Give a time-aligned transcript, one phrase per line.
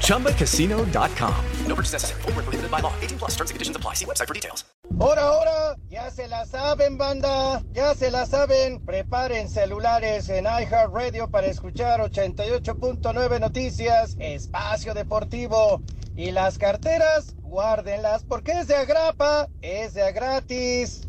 [0.00, 1.34] ChumbaCasino.com.
[1.66, 2.22] No purchase necessary.
[2.22, 2.92] Full prohibited by law.
[3.02, 3.94] 18 plus terms and conditions apply.
[3.94, 4.64] See website for details.
[5.00, 7.62] Ahora, ahora, ya se la saben, banda.
[7.72, 8.80] Ya se la saben.
[8.84, 15.82] Preparen celulares en iHeartRadio para escuchar 88.9 Noticias, Espacio Deportivo.
[16.16, 21.02] Y las carteras, guárdenlas porque es de agrapa, es de gratis.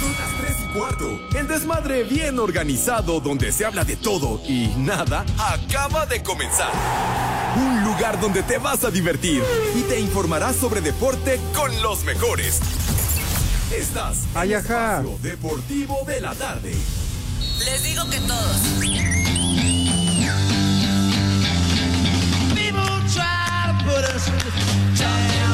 [0.00, 1.20] Son las 3 y cuarto.
[1.34, 6.70] El desmadre bien organizado donde se habla de todo y nada acaba de comenzar.
[7.56, 9.42] Un lugar donde te vas a divertir
[9.74, 12.60] y te informarás sobre deporte con los mejores.
[13.74, 16.72] Estás en el espacio deportivo de la tarde.
[17.64, 18.56] Les digo que todos.
[22.54, 25.47] People try to put us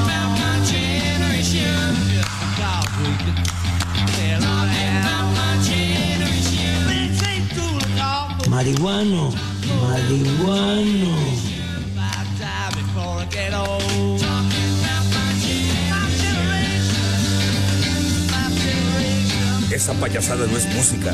[8.54, 8.84] My generation.
[19.74, 21.12] Esa payasada no es música.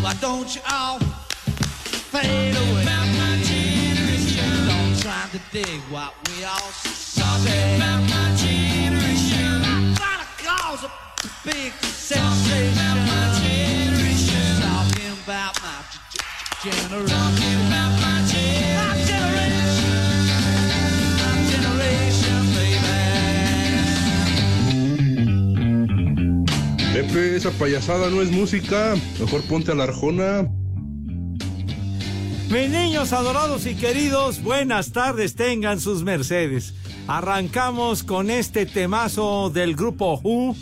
[0.00, 1.00] Why don't you all
[2.12, 2.82] fade away?
[2.82, 4.46] About my generation.
[4.68, 7.76] Don't try to dig what we all say.
[7.76, 9.60] About my generation.
[9.98, 10.90] Trying to cause a
[11.42, 12.72] big sensation.
[12.74, 14.44] About my generation.
[14.62, 15.75] Talking about my g- g-
[16.62, 17.36] generation.
[26.96, 28.94] Pepe, esa payasada no es música.
[29.20, 30.48] Mejor ponte a la arjona.
[32.48, 36.72] Mis niños adorados y queridos, buenas tardes tengan sus mercedes.
[37.06, 40.56] Arrancamos con este temazo del grupo Who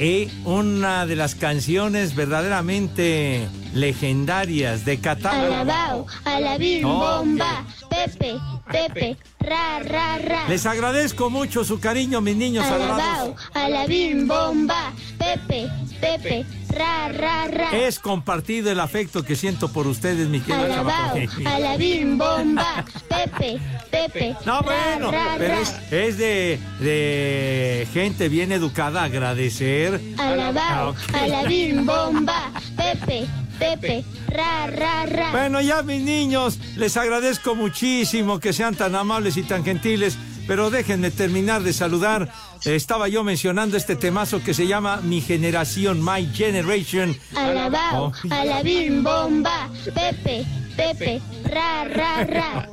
[0.00, 5.54] y una de las canciones verdaderamente legendarias de catálogo.
[5.54, 8.38] Alabao, alabim, bomba, Pepe,
[8.70, 10.48] Pepe, ra, ra, ra.
[10.48, 15.68] Les agradezco mucho su cariño, mis niños Alabao, alabim, bomba, Pepe,
[16.00, 17.70] Pepe, ra, ra, ra.
[17.76, 21.16] Es compartido el afecto que siento por ustedes, mi querido Alabao,
[21.46, 28.52] alabim, bomba, Pepe, Pepe, No, ra, bueno, ra, pero es, es de, de gente bien
[28.52, 30.00] educada agradecer.
[30.18, 31.14] Ah, Alabao, ok.
[31.14, 33.26] alabim, bomba, Pepe,
[33.58, 35.30] Pepe, ra, ra, ra.
[35.32, 40.70] Bueno, ya mis niños, les agradezco muchísimo que sean tan amables y tan gentiles, pero
[40.70, 42.32] déjenme terminar de saludar.
[42.64, 47.16] Estaba yo mencionando este temazo que se llama Mi Generación, My Generation.
[47.34, 48.12] Alabao, Oh.
[48.30, 50.44] alabim, bomba, Pepe,
[50.76, 51.20] Pepe,
[51.50, 52.68] ra, ra, ra.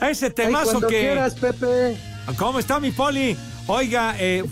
[0.10, 1.00] Ese temazo cuando que...
[1.00, 1.96] quieras, Pepe.
[2.36, 3.36] ¿Cómo está mi poli?
[3.68, 4.44] Oiga, eh,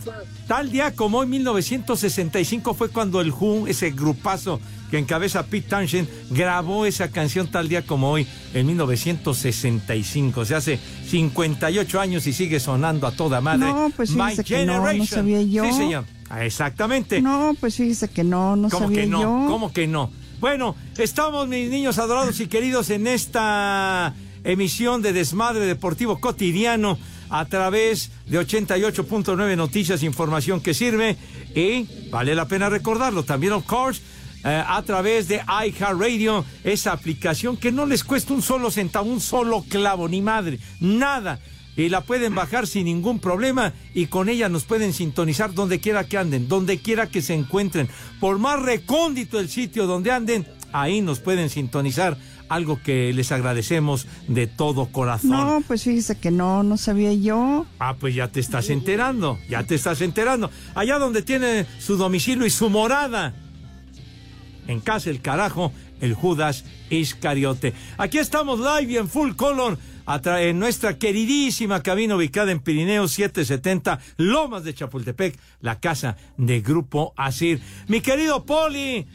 [0.46, 4.60] tal día como hoy, 1965, fue cuando el Who, ese grupazo
[4.90, 10.40] que encabeza Pete Townshend, grabó esa canción tal día como hoy, en 1965.
[10.40, 10.78] O sea, hace
[11.08, 13.66] 58 años y sigue sonando a toda madre.
[13.66, 15.06] No, pues My que no, no Generation.
[15.06, 15.64] sabía yo.
[15.64, 16.04] Sí, señor.
[16.28, 17.20] Ah, Exactamente.
[17.20, 19.20] No, pues fíjese que no, no ¿Cómo sabía que no?
[19.22, 19.46] yo.
[19.48, 20.10] ¿Cómo que no?
[20.40, 26.98] Bueno, estamos, mis niños adorados y queridos, en esta emisión de Desmadre Deportivo Cotidiano
[27.28, 31.16] a través de 88.9 Noticias, información que sirve.
[31.54, 34.00] Y vale la pena recordarlo también, of course,
[34.44, 39.20] eh, a través de iHeartRadio, esa aplicación que no les cuesta un solo centavo, un
[39.20, 41.38] solo clavo, ni madre, nada
[41.76, 46.04] y la pueden bajar sin ningún problema y con ella nos pueden sintonizar donde quiera
[46.04, 47.88] que anden, donde quiera que se encuentren.
[48.18, 52.18] Por más recóndito el sitio donde anden, ahí nos pueden sintonizar,
[52.50, 55.30] algo que les agradecemos de todo corazón.
[55.30, 57.64] No, pues fíjese que no, no sabía yo.
[57.78, 60.50] Ah, pues ya te estás enterando, ya te estás enterando.
[60.74, 63.34] Allá donde tiene su domicilio y su morada.
[64.66, 67.74] En casa el carajo, el Judas Iscariote.
[67.98, 69.78] Aquí estamos live y en full color
[70.24, 77.14] en nuestra queridísima cabina ubicada en Pirineo 770, Lomas de Chapultepec, la casa de Grupo
[77.16, 77.60] Asir.
[77.86, 79.06] Mi querido Poli,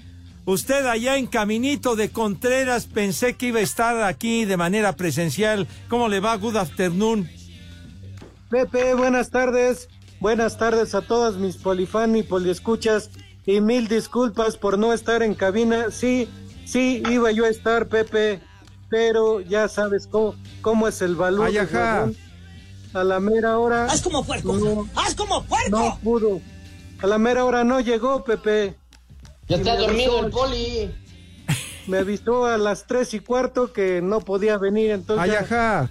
[0.46, 5.68] usted allá en Caminito de Contreras, pensé que iba a estar aquí de manera presencial.
[5.90, 6.38] ¿Cómo le va?
[6.38, 7.30] Good afternoon.
[8.50, 9.90] Pepe, buenas tardes.
[10.22, 13.10] Buenas tardes a todas mis polifan y poliescuchas.
[13.46, 15.92] Y mil disculpas por no estar en cabina.
[15.92, 16.28] Sí,
[16.66, 18.40] sí, iba yo a estar, Pepe.
[18.90, 21.48] Pero ya sabes cómo, cómo es el valor.
[21.48, 22.10] Ay, ajá.
[22.94, 23.86] A la mera hora.
[23.86, 24.54] Haz como puerco.
[24.56, 25.70] No, Haz como puerco.
[25.78, 26.40] no pudo.
[27.02, 28.76] a la mera hora no llegó, Pepe.
[29.48, 30.92] Ya está dormido avisó- el poli.
[31.88, 35.88] Me avisó a las tres y cuarto que no podía venir, entonces Ay, ajá.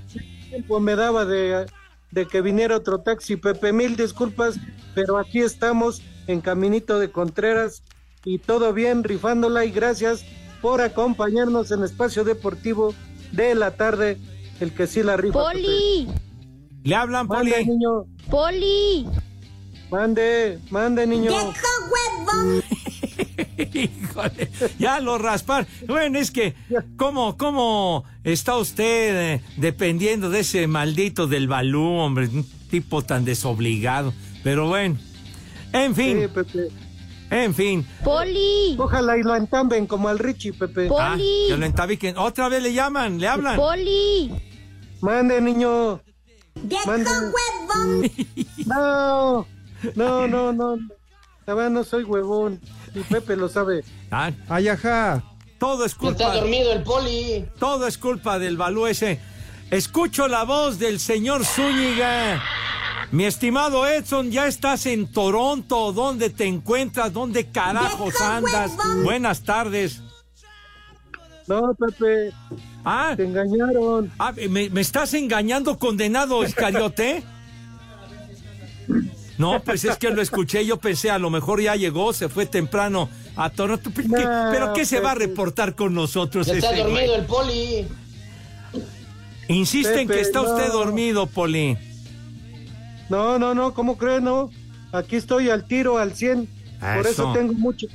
[0.50, 1.66] tiempo me daba de,
[2.10, 3.36] de que viniera otro taxi.
[3.36, 4.56] Pepe, mil disculpas,
[4.94, 7.82] pero aquí estamos en Caminito de Contreras
[8.24, 10.24] y todo bien, rifándola y gracias
[10.62, 12.94] por acompañarnos en Espacio Deportivo
[13.32, 14.18] de la tarde,
[14.60, 15.38] el que sí la rifa.
[15.38, 16.08] Poli,
[16.82, 17.26] Le hablan.
[17.26, 17.66] Mande, Poli.
[17.66, 19.06] niño, Poli.
[19.90, 21.32] mande, mande, niño.
[23.72, 25.66] Híjole, ya lo raspar.
[25.86, 26.54] Bueno, es que,
[26.96, 32.28] ¿cómo, cómo está usted eh, dependiendo de ese maldito del Balú, hombre?
[32.28, 34.12] Un tipo tan desobligado.
[34.42, 34.96] Pero bueno,
[35.74, 36.68] en Sí, fin, Pepe.
[37.30, 37.86] en fin.
[38.02, 38.76] Poli.
[38.78, 40.86] Ojalá y lo entamben como al Richie, Pepe.
[40.86, 41.44] Po- Ah, Poli.
[41.48, 42.16] que lo entabiquen.
[42.16, 43.56] Otra vez le llaman, le hablan.
[43.56, 44.32] Poli.
[45.00, 46.00] Mande, niño.
[46.86, 47.10] Mande.
[48.66, 49.46] No,
[49.94, 50.76] no, no, no.
[51.46, 52.60] La verdad no soy huevón.
[52.94, 53.84] Y Pepe lo sabe.
[54.10, 55.22] Ah, ay, ajá.
[55.58, 56.22] Todo es culpa.
[56.24, 57.44] está dormido el poli.
[57.58, 59.20] Todo es culpa del Balú ese.
[59.70, 62.42] Escucho la voz del señor Zúñiga.
[63.10, 65.92] Mi estimado Edson, ya estás en Toronto.
[65.92, 67.12] ¿Dónde te encuentras?
[67.12, 68.72] ¿Dónde carajos andas?
[69.04, 70.02] Buenas tardes.
[71.46, 72.32] No, Pepe,
[72.84, 74.10] Ah, te engañaron.
[74.18, 77.22] ah, ¿me, me estás engañando, condenado Iscariote?
[79.36, 82.46] No, pues es que lo escuché, yo pensé, a lo mejor ya llegó, se fue
[82.46, 83.90] temprano a Toronto.
[83.94, 86.82] ¿Pero qué, No, pero qué se va a reportar con nosotros Ya está güey?
[86.82, 87.88] dormido el poli.
[89.48, 91.76] Insiste en que está usted dormido, Poli.
[93.08, 94.50] No, no, no, ¿cómo crees, no?
[94.92, 96.48] Aquí estoy al tiro, al 100.
[96.80, 97.32] Por Eso.
[97.32, 97.86] tengo mucho.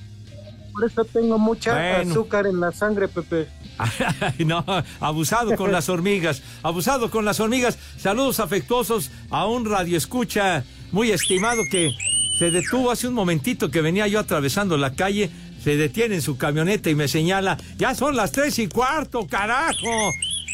[0.73, 2.11] Por eso tengo mucha Bueno.
[2.11, 3.47] azúcar en la sangre, Pepe.
[4.45, 4.63] No,
[4.99, 7.77] abusado con las hormigas, abusado con las hormigas.
[7.97, 11.91] Saludos afectuosos a un radioescucha muy estimado que
[12.37, 15.29] se detuvo hace un momentito que venía yo atravesando la calle,
[15.63, 20.11] se detiene en su camioneta y me señala, ya son las tres y cuarto, carajo.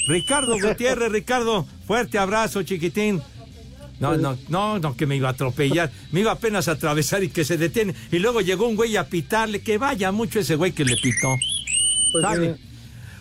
[0.07, 3.21] Ricardo Gutiérrez, Ricardo, fuerte abrazo, chiquitín.
[3.99, 5.89] No, no, no, no, que me iba a atropellar.
[6.11, 7.93] Me iba apenas a atravesar y que se detiene.
[8.11, 11.29] Y luego llegó un güey a pitarle, que vaya mucho ese güey que le pitó.
[12.11, 12.45] Pues, Dale.
[12.47, 12.55] eh,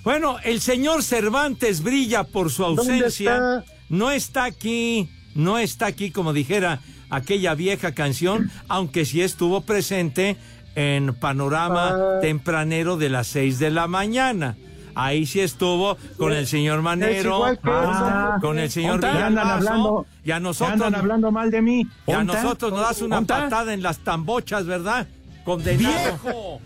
[0.03, 3.33] Bueno, el señor Cervantes brilla por su ¿Dónde ausencia.
[3.35, 3.65] está?
[3.89, 6.81] No está aquí, no está aquí como dijera
[7.11, 10.37] aquella vieja canción, aunque sí estuvo presente
[10.75, 12.19] en Panorama Ah.
[12.21, 14.57] Tempranero de las seis de la mañana.
[14.95, 19.13] Ahí sí estuvo con el señor Manero, que ah, con el señor ¿Onta?
[19.15, 21.87] Ya andan Villalbazo, hablando- y a nosotros, andan hablando mal de mí.
[22.07, 23.43] y a nosotros nos das una ¿Onta?
[23.45, 25.07] patada en las tambochas, ¿verdad?
[25.45, 26.61] Condenado.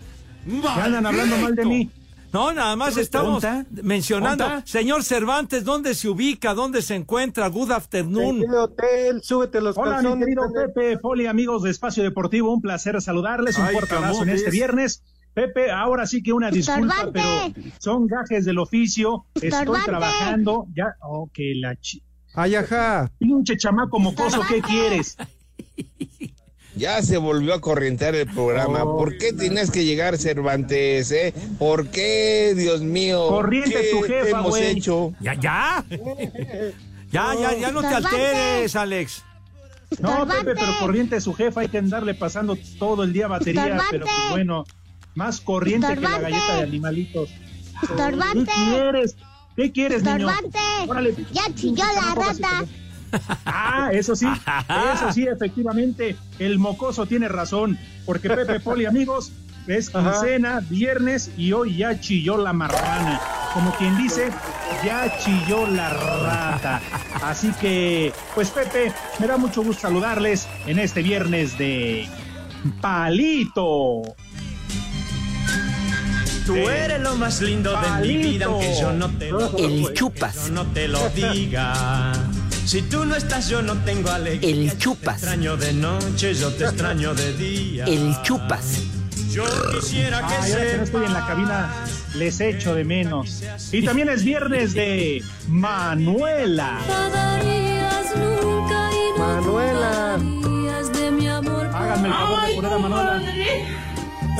[0.45, 1.89] Ya andan hablando mal de mí.
[2.31, 3.65] No, nada más estamos ¿Onta?
[3.81, 4.45] mencionando.
[4.45, 4.63] ¿Onta?
[4.65, 6.53] Señor Cervantes, ¿dónde se ubica?
[6.53, 7.47] ¿Dónde se encuentra?
[7.47, 8.39] Good ¿En afternoon.
[8.41, 9.21] qué hotel?
[9.23, 10.25] Súbete los Hola, mi calzones.
[10.27, 10.97] querido Pepe.
[10.99, 15.01] Poli, amigos de Espacio Deportivo, un placer saludarles, un Ay, fuerte abrazo en este viernes.
[15.33, 17.51] Pepe, ahora sí que una disculpa, Estorbante.
[17.61, 22.03] pero son gajes del oficio, estoy trabajando, ya, oh, que la chi-
[22.33, 23.11] Ay, ajá.
[23.17, 25.15] pinche chamaco mocoso, ¿qué quieres?
[26.75, 28.83] Ya se volvió a corrientear el programa.
[28.83, 31.11] Oh, ¿Por qué tienes que llegar, Cervantes?
[31.11, 31.33] Eh?
[31.57, 33.27] ¿Por qué, Dios mío?
[33.27, 35.13] Corriente ¿Qué tu jefa, hemos hecho?
[35.19, 35.83] Ya, ya.
[37.11, 39.23] Ya, ya, ya no te alteres, Alex.
[39.99, 40.27] No.
[40.27, 44.29] Pepe, pero corriente su jefa, hay que andarle pasando todo el día batería, pero pues
[44.29, 44.63] bueno,
[45.19, 46.31] más corriente que la Estorbante.
[46.31, 47.29] galleta de animalitos.
[47.29, 48.51] ¿Qué Estorbante.
[48.51, 49.15] quieres?
[49.55, 50.29] ¿Qué quieres, niño?
[50.29, 50.59] Estorbante.
[50.87, 51.15] Órale.
[51.33, 52.65] Ya chilló la rata.
[53.45, 54.27] Ah, eso sí,
[54.93, 59.31] eso sí, efectivamente, el mocoso tiene razón, porque Pepe Poli, amigos,
[59.67, 60.11] es Ajá.
[60.11, 63.19] quincena, viernes y hoy ya chilló la marrana.
[63.53, 64.29] Como quien dice,
[64.85, 66.81] ya chilló la rata.
[67.23, 72.07] Así que, pues Pepe, me da mucho gusto saludarles en este viernes de
[72.79, 74.03] Palito.
[76.49, 80.47] Tú eres lo más lindo de mi vida, aunque yo no te lo El chupas.
[80.47, 82.11] yo no te lo diga.
[82.65, 84.49] Si tú no estás, yo no tengo alegría.
[84.49, 85.15] El Yo te chupas.
[85.17, 87.85] extraño de noche, yo te extraño de día.
[87.85, 88.79] El chupas.
[89.31, 89.43] Yo
[89.79, 91.69] quisiera que Ah, ya que no estoy en la cabina,
[92.15, 93.43] les echo de menos.
[93.71, 96.79] Y también es viernes de Manuela.
[96.87, 97.68] Manuela.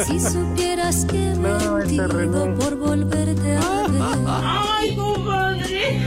[0.06, 4.02] Si supieras que he No, ese mentido por volverte a ver.
[4.28, 6.00] ¡Ay, compadre!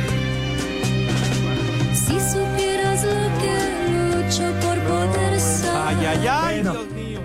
[1.94, 5.98] Si supieras lo que lucho por poder saber.
[5.98, 6.72] Ay, ay, ay, Bueno.
[6.72, 7.20] Dios mío.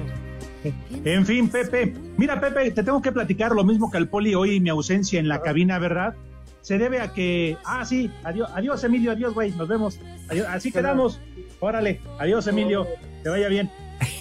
[1.05, 1.93] En fin, Pepe.
[2.17, 5.27] Mira, Pepe, te tengo que platicar lo mismo que al Poli hoy mi ausencia en
[5.29, 6.15] la cabina, ¿verdad?
[6.61, 7.55] Se debe a que.
[7.63, 8.11] Ah, sí.
[8.23, 9.11] Adiós, adiós Emilio.
[9.11, 9.51] Adiós, güey.
[9.51, 9.99] Nos vemos.
[10.29, 10.47] Adiós.
[10.49, 11.21] Así quedamos.
[11.61, 12.01] Órale.
[12.19, 12.85] Adiós, Emilio.
[13.23, 13.71] Que vaya bien.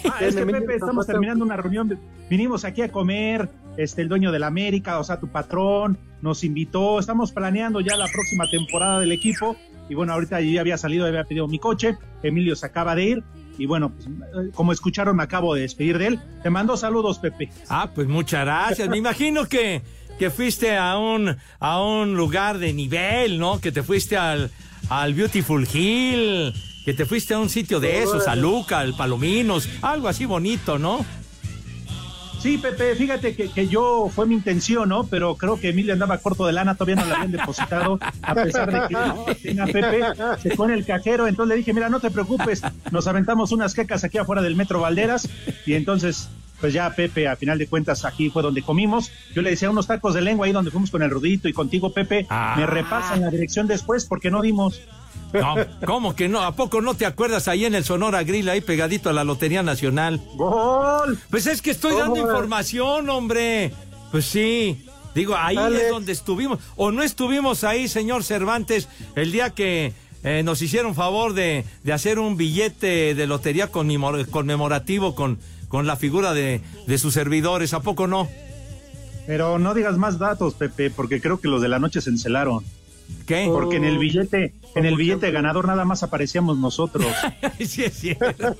[0.05, 1.99] Ah, es que Pepe, estamos terminando una reunión.
[2.29, 6.43] Vinimos aquí a comer, este, el dueño de la América, o sea, tu patrón, nos
[6.43, 6.99] invitó.
[6.99, 9.55] Estamos planeando ya la próxima temporada del equipo.
[9.89, 11.97] Y bueno, ahorita yo ya había salido, había pedido mi coche.
[12.23, 13.23] Emilio se acaba de ir.
[13.57, 14.07] Y bueno, pues,
[14.53, 16.19] como escucharon, me acabo de despedir de él.
[16.43, 17.49] Te mando saludos, Pepe.
[17.69, 18.87] Ah, pues muchas gracias.
[18.89, 19.81] Me imagino que,
[20.19, 23.59] que fuiste a un, a un lugar de nivel, ¿no?
[23.59, 24.51] Que te fuiste al,
[24.89, 26.53] al Beautiful Hill,
[26.87, 30.79] que te fuiste a un sitio de esos, a Luca, al Palominos, algo así bonito,
[30.79, 31.05] ¿no?
[32.39, 35.03] Sí, Pepe, fíjate que, que, yo fue mi intención, ¿no?
[35.03, 38.71] Pero creo que Emilio andaba corto de lana, todavía no la habían depositado, a pesar
[38.71, 40.01] de que tenía Pepe,
[40.41, 44.05] se pone el cajero, entonces le dije, mira, no te preocupes, nos aventamos unas quecas
[44.05, 45.27] aquí afuera del Metro Valderas,
[45.65, 46.29] y entonces,
[46.61, 49.87] pues ya Pepe, a final de cuentas, aquí fue donde comimos, yo le decía unos
[49.87, 52.53] tacos de lengua ahí donde fuimos con el Rudito y contigo, Pepe, Ah.
[52.55, 54.79] me repasan la dirección después porque no dimos.
[55.33, 55.55] No,
[55.85, 56.41] ¿cómo que no?
[56.41, 59.61] ¿A poco no te acuerdas ahí en el Sonora Grill, ahí pegadito a la Lotería
[59.63, 60.21] Nacional?
[60.35, 61.19] ¡Gol!
[61.29, 63.73] Pues es que estoy dando información, hombre.
[64.11, 64.85] Pues sí.
[65.13, 65.85] Digo, ahí Dale.
[65.85, 66.59] es donde estuvimos.
[66.75, 69.93] O no estuvimos ahí, señor Cervantes, el día que
[70.23, 75.87] eh, nos hicieron favor de, de hacer un billete de lotería conmemor- conmemorativo con, con
[75.87, 77.73] la figura de, de sus servidores.
[77.73, 78.27] ¿A poco no?
[79.25, 82.63] Pero no digas más datos, Pepe, porque creo que los de la noche se encelaron.
[83.25, 83.45] ¿Qué?
[83.51, 87.05] Porque en el billete, en el billete ganador nada más aparecíamos nosotros.
[87.59, 88.55] sí, es cierto.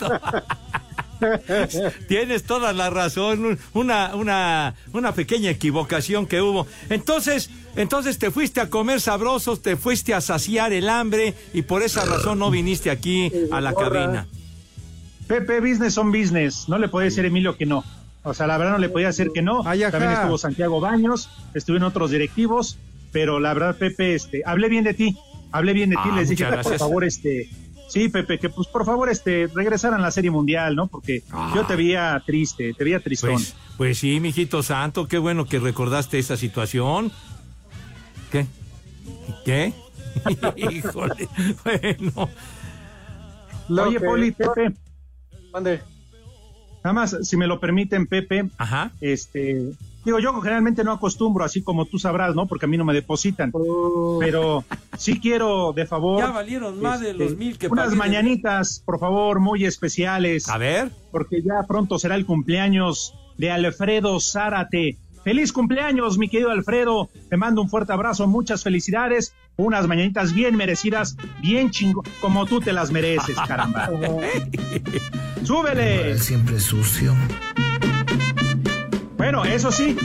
[2.08, 6.68] Tienes toda la razón, un- una, una, una pequeña equivocación que hubo.
[6.89, 11.82] Entonces, entonces te fuiste a comer sabrosos, te fuiste a saciar el hambre y por
[11.82, 14.27] esa razón no viniste aquí a la cabina.
[15.27, 16.70] Pepe, business son business.
[16.70, 17.84] No le podía decir Emilio que no.
[18.24, 19.62] O sea, la verdad no le podía decir que no.
[19.66, 19.82] Ay.
[19.89, 22.77] También estuvo Santiago Baños, estuvieron otros directivos,
[23.18, 25.18] pero la verdad, Pepe, este, hablé bien de ti.
[25.52, 27.50] Hablé bien de ti, Ah, les dije por favor, este,
[27.90, 30.86] sí, Pepe, que pues por favor, este, regresaran a la Serie Mundial, ¿no?
[30.86, 31.24] Porque
[31.56, 33.32] yo te veía triste, te veía tristón.
[33.34, 37.12] Pues, pues sí, mijito santo, qué bueno que recordaste esa situación.
[38.32, 38.46] ¿Qué?
[39.44, 39.74] ¿Qué?
[40.72, 41.28] Híjole,
[41.64, 42.30] bueno.
[43.68, 44.74] Lo Oye, que- Poli, Pepe,
[45.52, 45.82] Mande.
[46.84, 48.92] Nada más, si me lo permiten, Pepe, Ajá.
[49.02, 49.72] este,
[50.08, 52.48] digo, yo generalmente no acostumbro, así como tú sabrás, ¿no?
[52.48, 53.52] Porque a mí no me depositan.
[54.20, 54.64] Pero
[54.98, 56.20] sí quiero, de favor.
[56.24, 60.48] Ya valieron más de los mil que Unas mañanitas, por favor, muy especiales.
[60.48, 60.92] A ver.
[61.12, 64.98] Porque ya pronto será el cumpleaños de Alfredo Zárate.
[65.26, 67.10] Feliz cumpleaños, mi querido Alfredo.
[67.30, 69.36] Te mando un fuerte abrazo, muchas felicidades.
[69.58, 73.90] Unas mañanitas bien merecidas, bien chingo, como tú te las mereces, caramba.
[75.44, 76.18] ¡Súbele!
[76.18, 77.14] Siempre sucio.
[79.18, 79.96] Bueno, eso sí,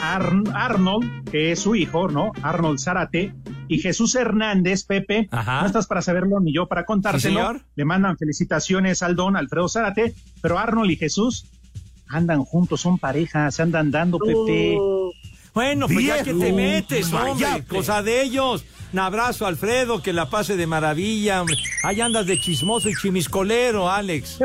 [0.00, 2.32] Ar- Arnold, que es su hijo, ¿no?
[2.42, 3.34] Arnold Zárate
[3.68, 5.60] y Jesús Hernández, Pepe, Ajá.
[5.60, 7.22] no estás para saberlo ni yo para contártelo.
[7.40, 7.60] señor.
[7.74, 11.46] Le mandan felicitaciones al don Alfredo Zárate, pero Arnold y Jesús
[12.08, 14.78] andan juntos, son pareja, se andan dando, Pepe.
[15.52, 18.64] Bueno, pues ya que te metes, hombre, cosa de ellos.
[18.92, 21.56] Un abrazo, Alfredo, que la pase de maravilla, hombre.
[21.82, 24.38] Ahí andas de chismoso y chimiscolero, Alex.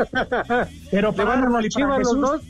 [0.90, 2.40] Pero ¿Le para van a los Jesús, dos?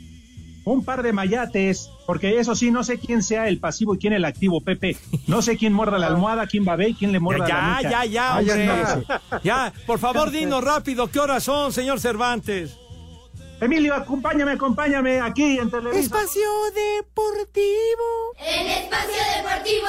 [0.65, 4.13] Un par de mayates, porque eso sí, no sé quién sea el pasivo y quién
[4.13, 4.97] el activo, Pepe.
[5.27, 7.49] No sé quién muerda la almohada, quién va a ver y quién le muerda la
[7.49, 7.89] Ya, nuca.
[7.89, 9.05] ya, ya, Ahí hombre.
[9.43, 12.77] Ya, por favor, dinos rápido, ¿qué horas son, señor Cervantes?
[13.61, 15.99] Emilio, acompáñame, acompáñame aquí en Televisa.
[16.01, 18.33] Espacio Deportivo.
[18.39, 19.87] En Espacio Deportivo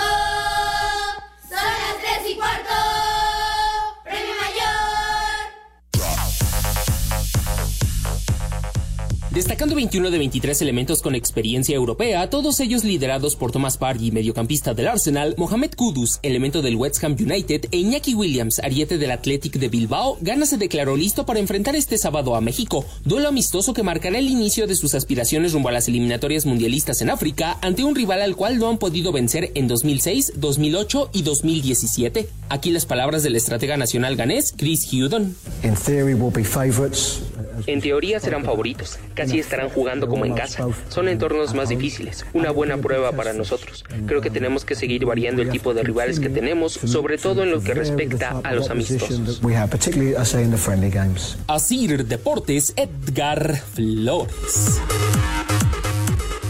[9.34, 14.74] Destacando 21 de 23 elementos con experiencia europea, todos ellos liderados por Thomas Partey, mediocampista
[14.74, 19.54] del Arsenal, Mohamed Kudus, elemento del West Ham United, e Iñaki Williams, ariete del Athletic
[19.54, 23.82] de Bilbao, Ghana se declaró listo para enfrentar este sábado a México, duelo amistoso que
[23.82, 27.96] marcará el inicio de sus aspiraciones rumbo a las eliminatorias mundialistas en África, ante un
[27.96, 32.28] rival al cual no han podido vencer en 2006, 2008 y 2017.
[32.50, 35.34] Aquí las palabras del estratega nacional ganés, Chris Hudon.
[35.64, 37.20] In theory, we'll be favourites.
[37.66, 40.66] En teoría serán favoritos, casi estarán jugando como en casa.
[40.88, 43.84] Son entornos más difíciles, una buena prueba para nosotros.
[44.06, 47.50] Creo que tenemos que seguir variando el tipo de rivales que tenemos, sobre todo en
[47.50, 49.42] lo que respecta a los amistosos.
[49.42, 51.36] We have, particularly, I say, in the friendly games.
[51.48, 54.80] Asir Deportes, Edgar Flores.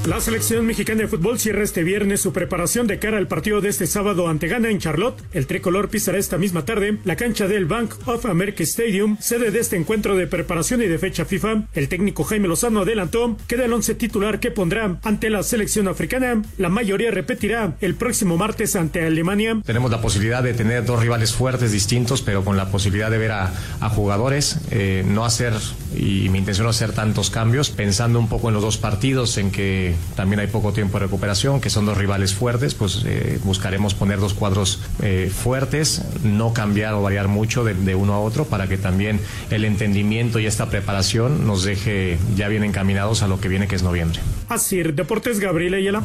[0.07, 3.71] La selección mexicana de fútbol cierra este viernes su preparación de cara al partido de
[3.71, 5.23] este sábado ante Ghana en Charlotte.
[5.33, 9.61] El tricolor pisará esta misma tarde la cancha del Bank of America Stadium, sede de
[9.61, 11.63] este encuentro de preparación y de fecha FIFA.
[11.73, 16.43] El técnico Jaime Lozano adelantó que del once titular que pondrá ante la selección africana,
[16.59, 19.57] la mayoría repetirá el próximo martes ante Alemania.
[19.65, 23.33] Tenemos la posibilidad de tener dos rivales fuertes, distintos, pero con la posibilidad de ver
[23.33, 25.55] a, a jugadores, eh, no hacer,
[25.97, 29.51] y mi intención no hacer tantos cambios, pensando un poco en los dos partidos, en
[29.51, 33.95] que también hay poco tiempo de recuperación, que son dos rivales fuertes, pues eh, buscaremos
[33.95, 38.45] poner dos cuadros eh, fuertes, no cambiar o variar mucho de, de, uno a otro
[38.45, 39.21] para que también
[39.51, 43.77] el entendimiento y esta preparación nos deje ya bien encaminados a lo que viene que
[43.77, 44.21] es noviembre.
[44.49, 46.03] Así, Deportes Gabriel Ayala.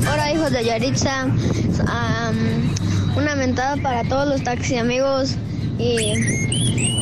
[0.00, 1.26] Hola hijos de Yaritza,
[3.48, 5.34] mentada para todos los taxi amigos
[5.78, 6.12] y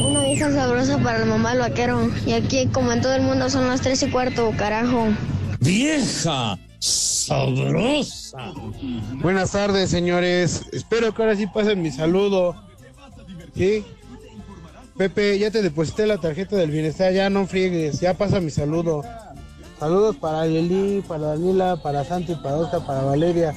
[0.00, 2.08] una vieja sabrosa para el mamá del vaquero.
[2.24, 5.08] Y aquí, como en todo el mundo, son las tres y cuarto, carajo.
[5.58, 6.56] ¡Vieja!
[6.78, 8.52] ¡Sabrosa!
[9.14, 10.62] Buenas tardes, señores.
[10.72, 12.54] Espero que ahora sí pasen mi saludo.
[13.56, 13.84] ¿Sí?
[14.96, 19.02] Pepe, ya te deposité la tarjeta del bienestar, ya no friegues, ya pasa mi saludo.
[19.80, 23.52] Saludos para Lili, para Danila, para Santi, para Oscar, para Valeria.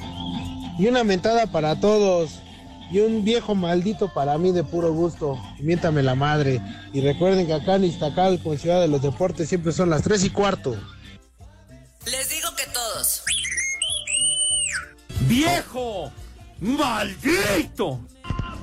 [0.76, 2.40] Y una mentada para todos.
[2.90, 5.38] Y un viejo maldito para mí de puro gusto.
[5.60, 6.60] Miéntame la madre.
[6.92, 10.24] Y recuerden que acá en Iztacalco, en Ciudad de los Deportes, siempre son las 3
[10.24, 10.76] y cuarto.
[12.06, 13.22] Les digo que todos.
[15.28, 16.10] ¡Viejo!
[16.60, 18.00] ¡Maldito!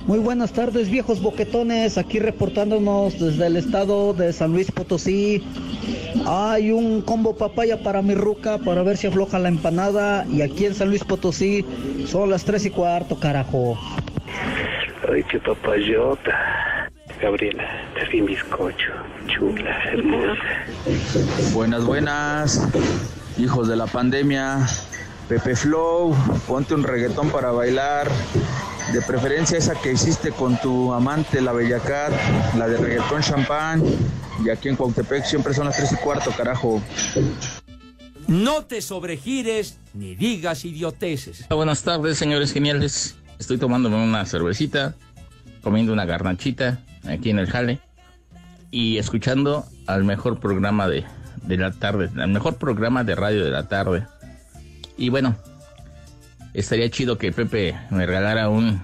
[0.06, 1.98] Muy buenas tardes, viejos boquetones.
[1.98, 5.42] Aquí reportándonos desde el estado de San Luis Potosí.
[6.26, 10.26] Hay un combo papaya para mi ruca para ver si afloja la empanada.
[10.30, 11.64] Y aquí en San Luis Potosí
[12.06, 13.78] son las 3 y cuarto, carajo.
[15.10, 16.88] Ay, qué papayota.
[17.20, 17.64] Gabriela,
[17.94, 18.92] te vi bizcocho.
[19.26, 20.42] Chula, hermosa.
[21.52, 22.68] Buenas, buenas.
[23.38, 24.66] Hijos de la pandemia.
[25.28, 26.14] Pepe Flow,
[26.46, 28.08] ponte un reggaetón para bailar.
[28.92, 32.12] De preferencia esa que hiciste con tu amante, la Bellacat,
[32.56, 33.82] la de reggaetón champán.
[34.44, 36.80] Y aquí en Cuautepec siempre son las 3 y cuarto, carajo.
[38.26, 41.46] No te sobregires ni digas idioteces.
[41.48, 43.16] Buenas tardes, señores geniales.
[43.38, 44.94] Estoy tomándome una cervecita,
[45.62, 47.80] comiendo una garnachita aquí en el jale
[48.70, 51.04] y escuchando al mejor programa de,
[51.42, 54.06] de la tarde, al mejor programa de radio de la tarde.
[54.96, 55.36] Y bueno,
[56.54, 58.80] estaría chido que Pepe me regalara un,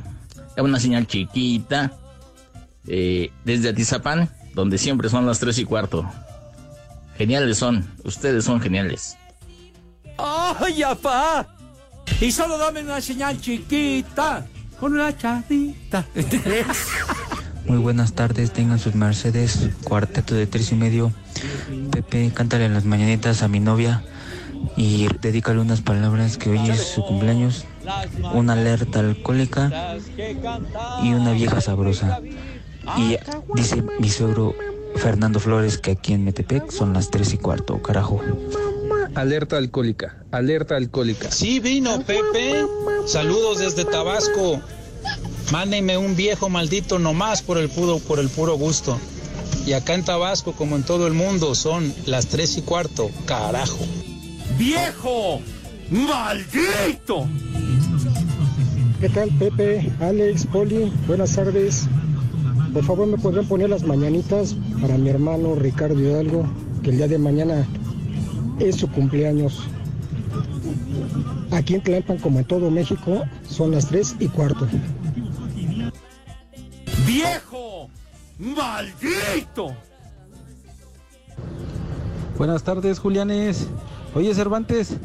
[0.56, 1.92] una señal chiquita
[2.86, 6.08] eh, desde Atizapán, donde siempre son las 3 y cuarto.
[7.16, 9.16] Geniales son, ustedes son geniales.
[10.18, 11.48] ¡Ay, apá!
[12.20, 14.46] Y solo dame una señal chiquita,
[14.78, 16.06] con una charrita.
[17.66, 21.12] Muy buenas tardes, tengan sus Mercedes, cuarteto de tres y medio.
[21.90, 24.04] Pepe, cántale las mañanitas a mi novia
[24.76, 27.64] y dedícale unas palabras que hoy es su cumpleaños,
[28.34, 29.96] una alerta alcohólica
[31.02, 32.20] y una vieja sabrosa.
[32.98, 33.16] Y
[33.54, 34.54] dice mi suegro
[34.96, 38.20] Fernando Flores que aquí en Metepec son las tres y cuarto, carajo.
[39.14, 41.30] Alerta alcohólica, alerta alcohólica.
[41.30, 42.66] Sí vino Pepe,
[43.06, 44.60] saludos desde Tabasco.
[45.52, 48.98] Mándenme un viejo maldito nomás por el puro, por el puro gusto.
[49.66, 53.78] Y acá en Tabasco, como en todo el mundo, son las tres y cuarto, carajo.
[54.58, 55.40] ¡Viejo!
[55.90, 57.28] ¡Maldito!
[59.00, 60.92] ¿Qué tal, Pepe, Alex, Poli?
[61.06, 61.86] Buenas tardes.
[62.72, 66.46] Por favor, ¿me podrían poner las mañanitas para mi hermano Ricardo Hidalgo,
[66.82, 67.66] que el día de mañana
[68.58, 69.64] es su cumpleaños?
[71.50, 74.66] Aquí en Tlalpan, como en todo México, son las 3 y cuarto.
[77.06, 77.88] ¡Viejo!
[78.38, 79.74] ¡Maldito!
[82.36, 83.68] Buenas tardes, Julianes.
[84.14, 84.96] Oye, Cervantes,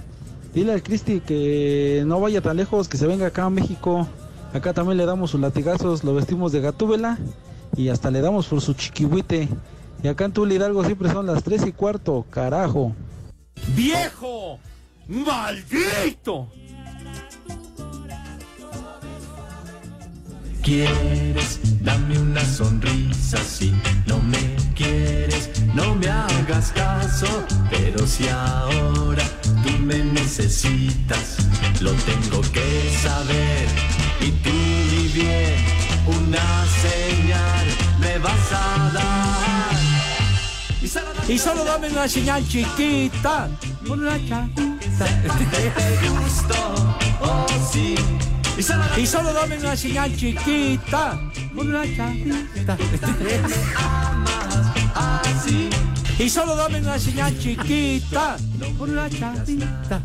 [0.53, 4.07] dile al Cristi que no vaya tan lejos, que se venga acá a México.
[4.53, 7.19] Acá también le damos sus latigazos, lo vestimos de gatúbela
[7.77, 9.47] y hasta le damos por su chiquihuite.
[10.01, 12.93] Y acá en Tula Hidalgo siempre son las 3 y cuarto, carajo.
[13.67, 14.59] ¡Viejo!
[15.07, 16.51] ¡Maldito!
[20.61, 21.59] ¿Quieres?
[21.81, 23.73] Dame una sonrisa si
[24.05, 29.23] no me quieres, no me hagas caso, pero si ahora
[29.63, 31.37] tú me necesitas,
[31.81, 33.67] lo tengo que saber
[34.21, 34.49] y tú
[34.99, 35.55] muy bien,
[36.05, 37.67] una señal
[37.99, 39.78] me vas a dar.
[40.81, 43.49] Y solo dame una señal chiquita,
[43.87, 44.17] una
[48.97, 51.19] Y solo dame una señal chiquita.
[51.55, 52.77] Una chavita.
[56.17, 58.37] Y solo dame una señal chiquita.
[58.79, 60.01] Una chavita.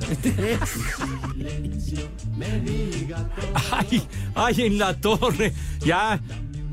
[3.70, 4.02] Ay,
[4.34, 5.52] ay, en la torre.
[5.84, 6.20] Ya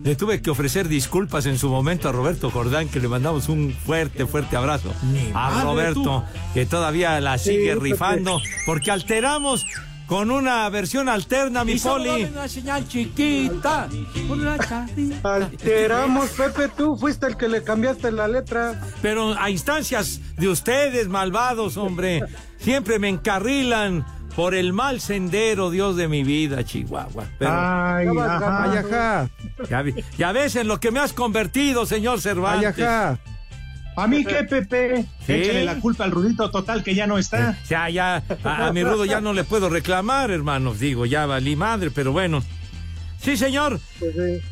[0.04, 3.72] le tuve que ofrecer disculpas en su momento a Roberto Jordán, que le mandamos un
[3.74, 4.94] fuerte, fuerte abrazo.
[5.34, 6.40] a Roberto, tú.
[6.54, 9.66] que todavía la sigue Sí, rifando, porque alteramos
[10.08, 12.24] con una versión alterna, mi poli.
[12.26, 13.88] una señal chiquita.
[14.30, 14.58] Una.
[15.24, 18.82] Alteramos, Pepe, tú fuiste el que le cambiaste la letra.
[19.02, 22.22] Pero a instancias de ustedes, malvados, hombre,
[22.60, 27.26] siempre me encarrilan por el mal sendero, Dios de mi vida, Chihuahua.
[27.38, 28.64] Pero- Ay, Ya vas, ajá.
[28.64, 29.30] Ay, ajá.
[29.70, 29.84] Ya,
[30.18, 32.78] ya ves en lo que me has convertido, señor Cervantes.
[32.78, 33.20] Ay, ajá.
[33.98, 35.06] ¿A mí qué, Pepe?
[35.28, 35.34] Sí.
[35.34, 37.58] Échale la culpa al Rudito total que ya no está.
[37.70, 40.80] Ya, ya, a, a mi rudo ya no le puedo reclamar, hermanos.
[40.80, 42.42] Digo, ya valí madre, pero bueno.
[43.22, 43.80] Sí, señor.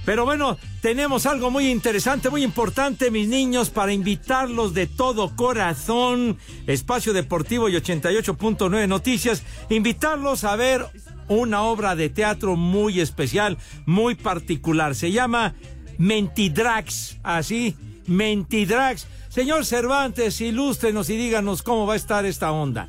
[0.06, 6.38] Pero bueno, tenemos algo muy interesante, muy importante, mis niños, para invitarlos de todo corazón.
[6.68, 9.44] Espacio Deportivo y 88.9 Noticias.
[9.70, 10.86] Invitarlos a ver
[11.28, 14.94] una obra de teatro muy especial, muy particular.
[14.94, 15.56] Se llama
[15.98, 19.08] Mentidrax, así, Mentidrax.
[19.30, 22.88] Señor Cervantes, ilústrenos y díganos cómo va a estar esta onda.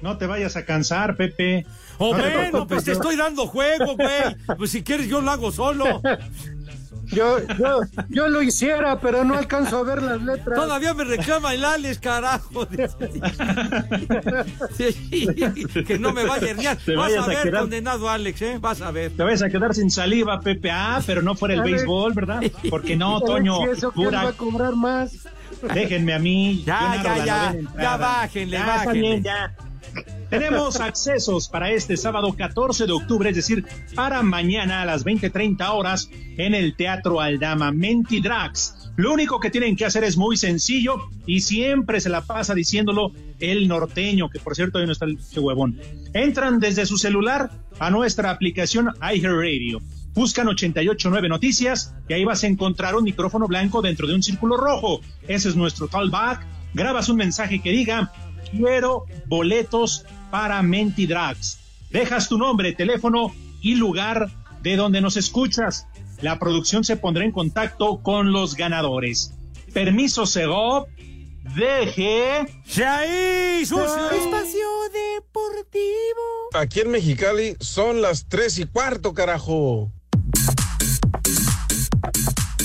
[0.00, 1.66] No te vayas a cansar, Pepe.
[2.00, 4.36] No te bueno, pues te estoy dando juego, güey.
[4.56, 6.00] Pues si quieres yo lo hago solo.
[7.12, 10.54] Yo, yo, yo lo hiciera, pero no alcanzo a ver las letras.
[10.58, 12.68] Todavía me reclama el Alex, carajo.
[14.76, 15.26] Sí,
[15.86, 16.76] que no me vaya a herniar.
[16.76, 18.58] Te Vas a a ver, quedar- condenado Alex, ¿eh?
[18.60, 19.10] Vas a ver.
[19.16, 20.70] Te vas a quedar sin saliva, Pepe.
[20.70, 21.76] Ah, pero no fuera el Alex.
[21.78, 22.42] béisbol, ¿verdad?
[22.70, 23.66] Porque no, Toño.
[23.66, 25.12] ¿y eso pura- va a cobrar más?
[25.74, 26.62] Déjenme a mí.
[26.64, 29.00] Ya, ya, ya, ya bájenle, Ya, está bájenle.
[29.00, 29.52] bien, ya.
[30.30, 33.64] Tenemos accesos para este sábado 14 de octubre, es decir,
[33.96, 38.92] para mañana a las 20:30 horas en el Teatro Aldama Mentidrax.
[38.96, 43.12] Lo único que tienen que hacer es muy sencillo y siempre se la pasa diciéndolo
[43.40, 45.80] el norteño, que por cierto ahí no está el huevón.
[46.12, 49.80] Entran desde su celular a nuestra aplicación iHeartRadio.
[50.14, 54.56] Buscan 889 Noticias y ahí vas a encontrar un micrófono blanco dentro de un círculo
[54.56, 55.00] rojo.
[55.26, 56.46] Ese es nuestro callback.
[56.72, 58.12] Grabas un mensaje que diga
[58.50, 61.58] quiero boletos para Mentidrags.
[61.90, 64.28] Dejas tu nombre, teléfono y lugar
[64.62, 65.86] de donde nos escuchas.
[66.20, 69.32] La producción se pondrá en contacto con los ganadores.
[69.72, 70.86] Permiso, Segov.
[71.56, 72.46] Deje.
[72.64, 74.10] ¡Se ahí, sucio!
[74.10, 75.80] Espacio Deportivo.
[76.54, 79.90] Aquí en Mexicali son las tres y cuarto, carajo.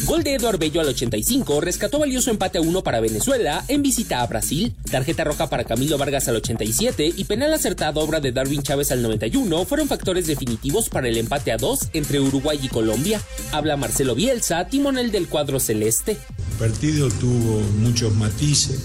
[0.06, 4.22] Gol de Eduardo Bello al 85 rescató valioso empate a 1 para Venezuela en visita
[4.22, 4.76] a Brasil.
[4.91, 9.02] Tarjeta roja para Camilo Vargas al 87 y penal acertado obra de Darwin Chávez al
[9.02, 13.20] 91 fueron factores definitivos para el empate a 2 entre Uruguay y Colombia.
[13.52, 16.12] Habla Marcelo Bielsa, timonel del cuadro celeste.
[16.12, 18.82] El partido tuvo muchos matices.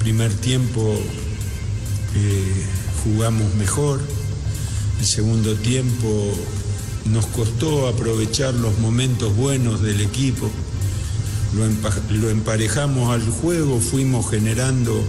[0.00, 0.98] Primer tiempo
[2.16, 2.64] eh,
[3.04, 4.00] jugamos mejor.
[4.98, 6.34] El segundo tiempo
[7.06, 10.50] nos costó aprovechar los momentos buenos del equipo.
[11.56, 15.02] Lo, empa- lo emparejamos al juego, fuimos generando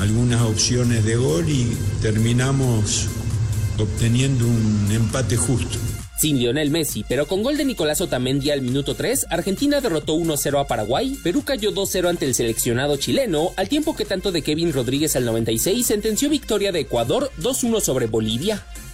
[0.00, 3.06] algunas opciones de gol y terminamos
[3.78, 5.78] obteniendo un empate justo.
[6.20, 10.60] Sin Lionel Messi, pero con gol de Nicolás Otamendi al minuto 3, Argentina derrotó 1-0
[10.60, 14.72] a Paraguay, Perú cayó 2-0 ante el seleccionado chileno, al tiempo que tanto de Kevin
[14.72, 18.64] Rodríguez al 96 sentenció victoria de Ecuador 2-1 sobre Bolivia.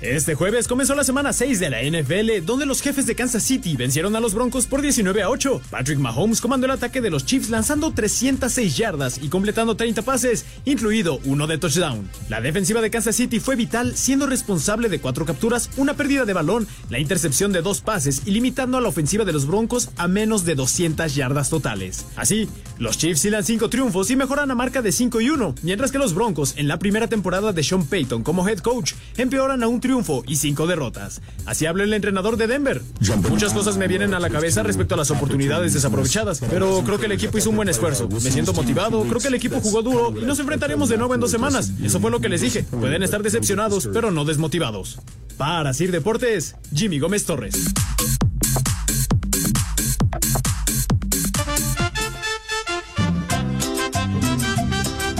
[0.00, 3.74] Este jueves comenzó la semana 6 de la NFL, donde los jefes de Kansas City
[3.76, 5.60] vencieron a los Broncos por 19 a 8.
[5.70, 10.46] Patrick Mahomes comandó el ataque de los Chiefs lanzando 306 yardas y completando 30 pases,
[10.64, 12.08] incluido uno de touchdown.
[12.28, 16.32] La defensiva de Kansas City fue vital, siendo responsable de cuatro capturas, una pérdida de
[16.32, 20.06] balón, la intercepción de dos pases y limitando a la ofensiva de los Broncos a
[20.06, 22.06] menos de 200 yardas totales.
[22.14, 25.90] Así, los Chiefs hilan 5 triunfos y mejoran a marca de 5 y 1, mientras
[25.90, 29.66] que los Broncos, en la primera temporada de Sean Payton como head coach, empeoran a
[29.66, 29.87] un triunfo
[30.26, 31.22] y 5 derrotas.
[31.46, 32.82] Así habla el entrenador de Denver.
[33.30, 37.06] Muchas cosas me vienen a la cabeza respecto a las oportunidades desaprovechadas, pero creo que
[37.06, 38.06] el equipo hizo un buen esfuerzo.
[38.08, 41.20] Me siento motivado, creo que el equipo jugó duro y nos enfrentaremos de nuevo en
[41.20, 41.72] dos semanas.
[41.82, 42.64] Eso fue lo que les dije.
[42.64, 45.00] Pueden estar decepcionados, pero no desmotivados.
[45.38, 47.72] Para Sir Deportes, Jimmy Gómez Torres.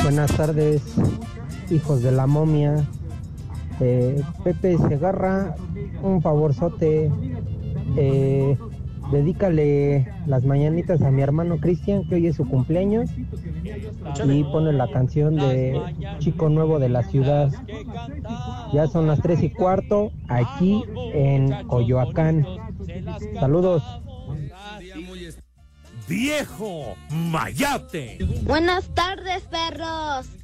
[0.03, 0.83] Buenas tardes,
[1.71, 2.87] hijos de la momia.
[3.81, 5.55] Eh, Pepe Segarra,
[6.03, 7.11] un favorzote.
[7.97, 8.57] Eh,
[9.13, 13.11] dedícale las mañanitas a mi hermano Cristian, que hoy es su cumpleaños.
[14.27, 15.81] Y pone la canción de
[16.19, 17.53] Chico Nuevo de la Ciudad.
[18.73, 20.83] Ya son las tres y cuarto aquí
[21.15, 22.47] en Coyoacán.
[23.39, 23.83] Saludos.
[26.09, 28.19] Viejo Mayate.
[28.45, 30.38] Buenas tardes, perros.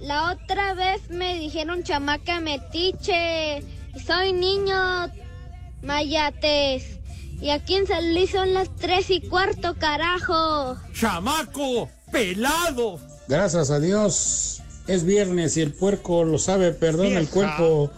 [0.00, 3.62] La otra vez me dijeron chamaca metiche.
[4.06, 5.10] Soy niño
[5.82, 6.98] mayates.
[7.40, 10.76] Y aquí en San Luis son las tres y cuarto, carajo.
[10.92, 11.88] ¡Chamaco!
[12.10, 12.98] ¡Pelado!
[13.28, 14.62] Gracias a Dios.
[14.86, 17.90] Es viernes y el puerco lo sabe, perdona el cuerpo.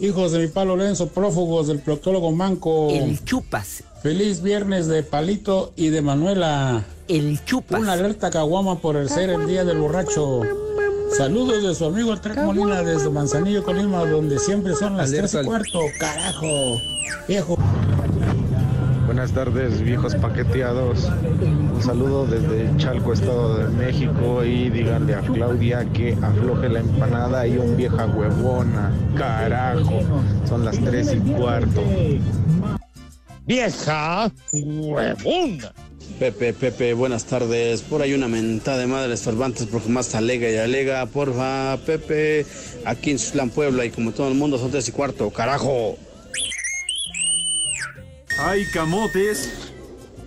[0.00, 2.88] Hijos de mi palo Lenzo, prófugos del proctólogo Manco.
[2.90, 3.84] El chupas.
[4.02, 6.84] Feliz viernes de Palito y de Manuela.
[7.08, 7.80] El chupas.
[7.80, 10.42] Una alerta caguama por el ser el día del borracho.
[11.16, 15.28] Saludos de su amigo el Trek Molina desde Manzanillo, Colima, donde siempre son las Alerta
[15.28, 15.80] tres y al- cuarto.
[15.98, 16.46] Carajo,
[17.26, 17.58] viejo.
[19.06, 21.08] Buenas tardes, viejos paqueteados.
[21.40, 24.44] Un saludo desde Chalco, Estado de México.
[24.44, 28.92] Y díganle a Claudia que afloje la empanada y un vieja huevona.
[29.16, 30.00] Carajo,
[30.48, 31.82] son las tres y cuarto.
[33.46, 35.72] Vieja huevona.
[36.18, 37.82] Pepe, Pepe, buenas tardes.
[37.82, 41.06] Por ahí una mentada de madre Cervantes porque más alega y alega.
[41.06, 42.44] Porfa, Pepe,
[42.84, 45.30] aquí en Suslán, Puebla y como todo el mundo son tres y cuarto.
[45.30, 45.96] Carajo.
[48.38, 49.67] Hay camotes.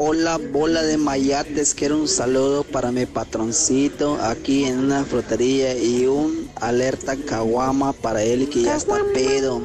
[0.03, 1.75] Hola, bola de mayates.
[1.75, 8.23] Quiero un saludo para mi patroncito aquí en una frutería y un alerta caguama para
[8.23, 9.61] él que ya está pedo.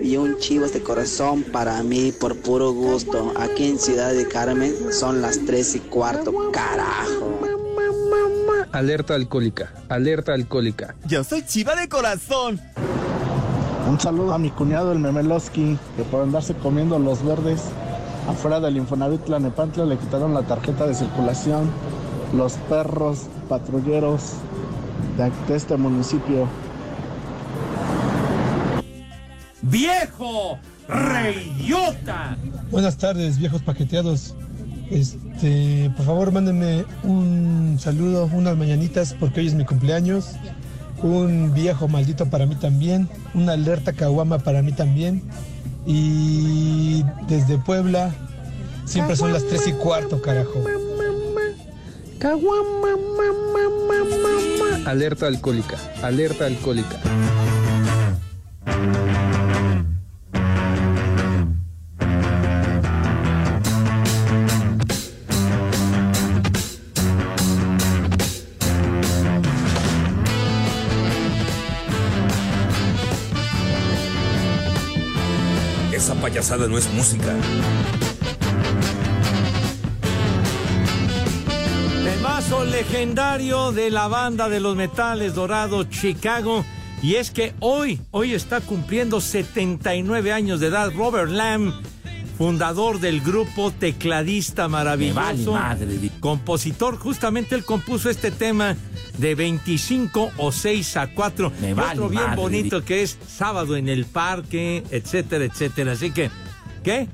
[0.00, 3.32] Y un chivas de corazón para mí por puro gusto.
[3.36, 6.52] Aquí en Ciudad de Carmen son las tres y cuarto.
[6.52, 7.40] Carajo.
[8.70, 10.94] Alerta alcohólica, alerta alcohólica.
[11.08, 12.60] Yo soy chiva de corazón.
[13.88, 17.60] Un saludo a mi cuñado el Memeloski, que por andarse comiendo los verdes
[18.28, 21.70] afuera del Infonavit Tlanepantla le quitaron la tarjeta de circulación.
[22.34, 24.34] Los perros patrulleros
[25.16, 26.46] de, este municipio.
[29.62, 30.58] ¡Viejo!
[30.88, 32.36] ¡Reyota!
[32.70, 34.34] Buenas tardes, viejos paqueteados.
[34.90, 40.32] Este, por favor, mándenme un saludo, unas mañanitas, porque hoy es mi cumpleaños.
[41.02, 43.08] Un viejo maldito para mí también.
[43.34, 45.22] Una alerta caguama para mí también.
[45.86, 48.12] Y desde Puebla,
[48.84, 50.62] siempre son las tres y cuarto, carajo.
[54.86, 57.00] Alerta alcohólica, alerta alcohólica.
[76.00, 77.36] Esa payasada no es música.
[82.02, 86.64] Temazo legendario de la banda de los metales dorados Chicago.
[87.02, 91.74] Y es que hoy, hoy está cumpliendo 79 años de edad Robert Lamb,
[92.38, 95.54] fundador del grupo, tecladista maravilloso,
[96.20, 96.96] compositor.
[96.96, 98.74] Justamente él compuso este tema
[99.18, 101.52] de 25 o 6 a 4.
[101.60, 105.92] Me vale otro bien madre, bonito que es Sábado en el Parque, etcétera, etcétera.
[105.92, 106.30] Así que,
[106.82, 107.08] ¿qué?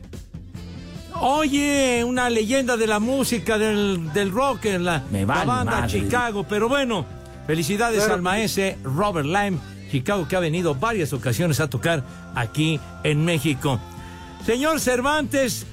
[1.20, 5.88] Oye, una leyenda de la música, del, del rock en la, banda madre.
[5.88, 6.44] Chicago.
[6.48, 7.06] Pero bueno,
[7.46, 9.58] felicidades al maese Robert Lime,
[9.90, 12.04] Chicago, que ha venido varias ocasiones a tocar
[12.34, 13.80] aquí en México.
[14.44, 15.66] Señor Cervantes,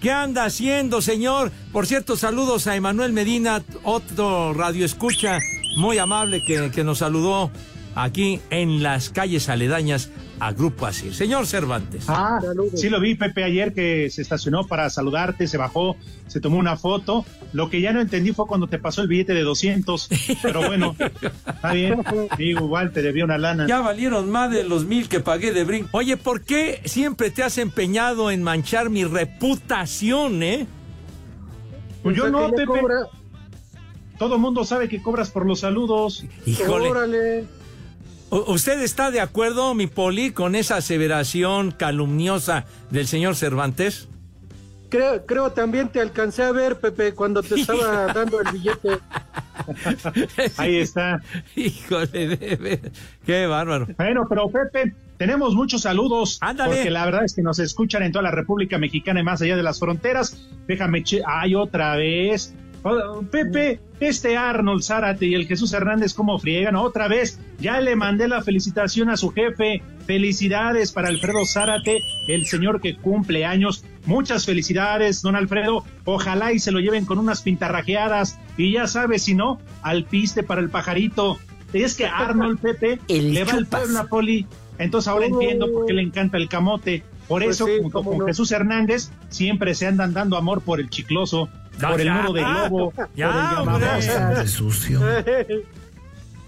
[0.00, 1.52] ¿qué anda haciendo, señor?
[1.72, 5.38] Por cierto, saludos a Emanuel Medina, otro radio escucha
[5.78, 7.50] muy amable que, que nos saludó
[7.94, 10.10] aquí en las calles aledañas
[10.40, 11.14] a Grupo Asir.
[11.14, 12.04] Señor Cervantes.
[12.08, 12.40] Ah,
[12.74, 15.96] sí lo vi, Pepe, ayer que se estacionó para saludarte, se bajó,
[16.28, 17.24] se tomó una foto.
[17.52, 20.08] Lo que ya no entendí fue cuando te pasó el billete de 200.
[20.42, 22.02] Pero bueno, está bien.
[22.38, 23.66] Digo, igual te debía una lana.
[23.66, 25.88] Ya valieron más de los mil que pagué de brinco.
[25.92, 30.66] Oye, ¿por qué siempre te has empeñado en manchar mi reputación, eh?
[32.02, 32.64] Pues yo ¿a no, Pepe.
[32.64, 33.08] cobra?
[34.18, 36.24] Todo el mundo sabe que cobras por los saludos.
[36.46, 36.88] Híjole.
[36.90, 37.44] Órale.
[38.30, 44.08] ¿U- ¿Usted está de acuerdo, mi poli, con esa aseveración calumniosa del señor Cervantes?
[44.90, 48.98] Creo, creo también te alcancé a ver, Pepe, cuando te estaba dando el billete.
[50.56, 51.20] Ahí está.
[51.56, 52.92] Híjole, de ver-
[53.24, 53.86] qué bárbaro.
[53.96, 56.38] Bueno, pero Pepe, tenemos muchos saludos.
[56.40, 56.74] Ándale.
[56.76, 59.56] Porque la verdad es que nos escuchan en toda la República Mexicana y más allá
[59.56, 60.36] de las fronteras.
[60.66, 62.54] Déjame, che, ay, otra vez.
[63.30, 66.76] Pepe, este Arnold Zárate y el Jesús Hernández, ¿cómo friegan?
[66.76, 69.82] Otra vez, ya le mandé la felicitación a su jefe.
[70.06, 73.84] Felicidades para Alfredo Zárate, el señor que cumple años.
[74.06, 75.84] Muchas felicidades, don Alfredo.
[76.04, 78.38] Ojalá y se lo lleven con unas pintarrajeadas.
[78.56, 81.38] Y ya sabes, si no, al piste para el pajarito.
[81.72, 84.46] Es que Arnold Pepe le va al pueblo a Poli.
[84.78, 87.02] Entonces ahora entiendo por qué le encanta el camote.
[87.26, 88.26] Por Pues eso, sí, junto con no.
[88.26, 92.40] Jesús Hernández, siempre se andan dando amor por el chicloso, Ya, por el muro de
[92.44, 94.48] globo, Ya, por el hombre.
[94.48, 95.00] sucio.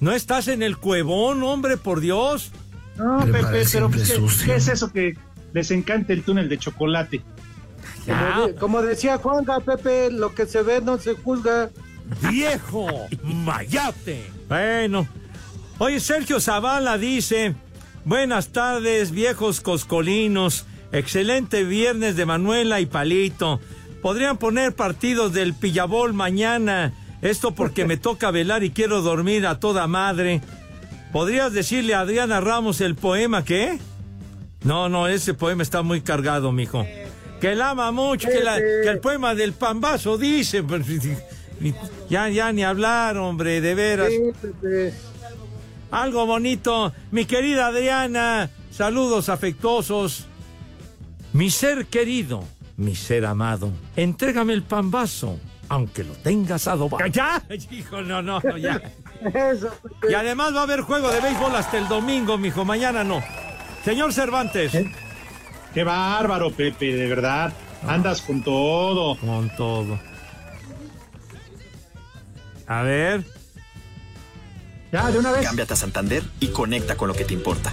[0.01, 2.53] No estás en el cuevón, hombre, por Dios.
[2.97, 4.03] No, Pepe, pero ¿qué,
[4.47, 5.15] qué es eso que
[5.53, 7.21] les encanta el túnel de chocolate?
[8.07, 11.69] Como, de- como decía Juanga, Pepe, lo que se ve no se juzga.
[12.31, 12.87] ¡Viejo!
[13.23, 14.25] ¡Mayate!
[14.49, 15.07] Bueno.
[15.79, 17.55] Oye, Sergio Zavala dice:
[18.07, 20.65] Buenas tardes, viejos coscolinos.
[20.93, 23.61] Excelente viernes de Manuela y Palito.
[24.03, 26.93] Podrían poner partidos del Pillabol mañana.
[27.23, 30.41] Esto porque me toca velar y quiero dormir a toda madre.
[31.13, 33.79] ¿Podrías decirle a Adriana Ramos el poema qué?
[34.63, 36.87] No, no, ese poema está muy cargado, mijo.
[37.41, 40.63] Que la ama mucho, que, la- que el poema del pambazo dice.
[40.63, 40.87] pues,
[42.09, 44.11] Ya, ya ni hablar, hombre, de veras.
[45.91, 46.93] Algo bonito.
[47.11, 50.27] Mi querida Adriana, saludos afectuosos.
[51.33, 52.45] Mi ser querido,
[52.81, 55.39] mi ser amado, entrégame el pambazo,
[55.69, 57.07] aunque lo tengas adobado.
[57.07, 57.43] ¡Ya!
[57.71, 58.81] Hijo, no, no, no, ya.
[59.35, 59.71] Eso,
[60.09, 62.65] Y además va a haber juego de béisbol hasta el domingo, mijo.
[62.65, 63.23] Mañana no.
[63.85, 64.73] Señor Cervantes.
[65.75, 67.53] Qué bárbaro, Pepe, de verdad.
[67.87, 69.17] Andas con todo.
[69.19, 69.99] Con todo.
[72.67, 73.25] A ver.
[74.91, 75.45] Ya, de una vez.
[75.45, 77.73] Cámbiate a Santander y conecta con lo que te importa.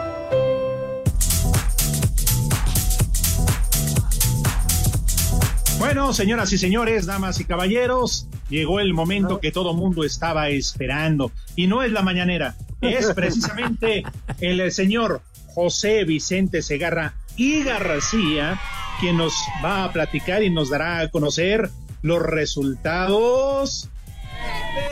[5.81, 11.31] Bueno, señoras y señores, damas y caballeros, llegó el momento que todo mundo estaba esperando.
[11.55, 14.03] Y no es la mañanera, es precisamente
[14.39, 15.23] el señor
[15.55, 18.61] José Vicente Segarra y García
[18.99, 19.33] quien nos
[19.65, 21.71] va a platicar y nos dará a conocer
[22.03, 23.89] los resultados.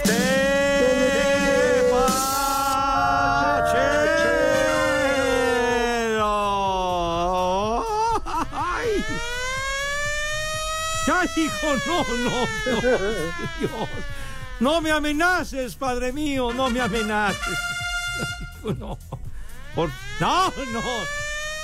[0.06, 0.29] ¡Ay!
[11.36, 11.76] Hijo!
[11.88, 12.88] No, no, no.
[13.60, 13.90] Dios.
[14.60, 17.58] No me amenaces, padre mío, no me amenaces.
[18.64, 18.98] No.
[19.76, 19.88] No,
[20.74, 20.82] no.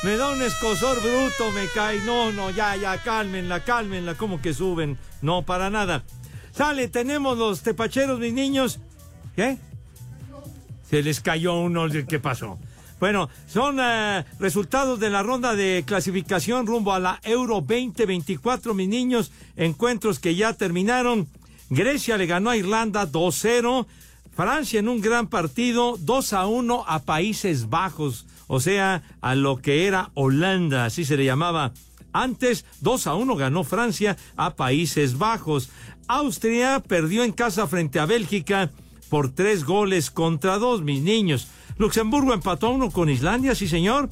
[0.04, 2.00] Me da un escosor bruto, me cae.
[2.06, 4.16] No, no, ya, ya, cálmenla, cálmenla.
[4.16, 4.98] ¿Cómo que suben?
[5.22, 6.04] No, para nada.
[6.52, 8.80] Sale, tenemos los tepacheros, mis niños.
[9.36, 9.58] ¿Qué?
[10.90, 11.88] Se les cayó uno.
[12.08, 12.58] ¿Qué pasó?
[13.00, 18.88] Bueno, son eh, resultados de la ronda de clasificación rumbo a la Euro 2024, mis
[18.88, 19.32] niños.
[19.58, 21.28] Encuentros que ya terminaron.
[21.70, 23.86] Grecia le ganó a Irlanda 2-0.
[24.36, 29.58] Francia en un gran partido 2 a 1 a Países Bajos, o sea, a lo
[29.62, 31.72] que era Holanda, así se le llamaba.
[32.12, 35.70] Antes 2 a 1 ganó Francia a Países Bajos.
[36.08, 38.72] Austria perdió en casa frente a Bélgica
[39.10, 41.48] por tres goles contra dos, mis niños.
[41.78, 44.10] Luxemburgo empató uno con Islandia, sí señor.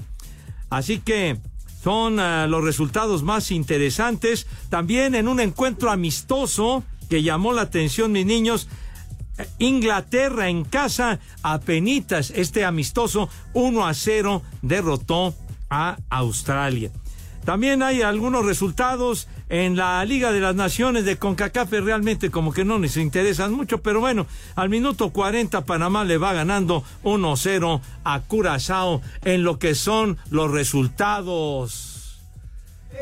[0.69, 1.38] Así que
[1.84, 4.47] son ah, los resultados más interesantes.
[4.69, 8.67] También en un encuentro amistoso que llamó la atención, mis niños,
[9.38, 15.36] eh, Inglaterra en casa, a penitas, este amistoso 1 a 0 derrotó
[15.69, 16.91] a Australia.
[17.45, 22.66] También hay algunos resultados en la Liga de las Naciones de CONCACAF, realmente como que
[22.66, 28.20] no les interesan mucho, pero bueno, al minuto 40 Panamá le va ganando 1-0 a
[28.22, 32.18] Curazao en lo que son los resultados.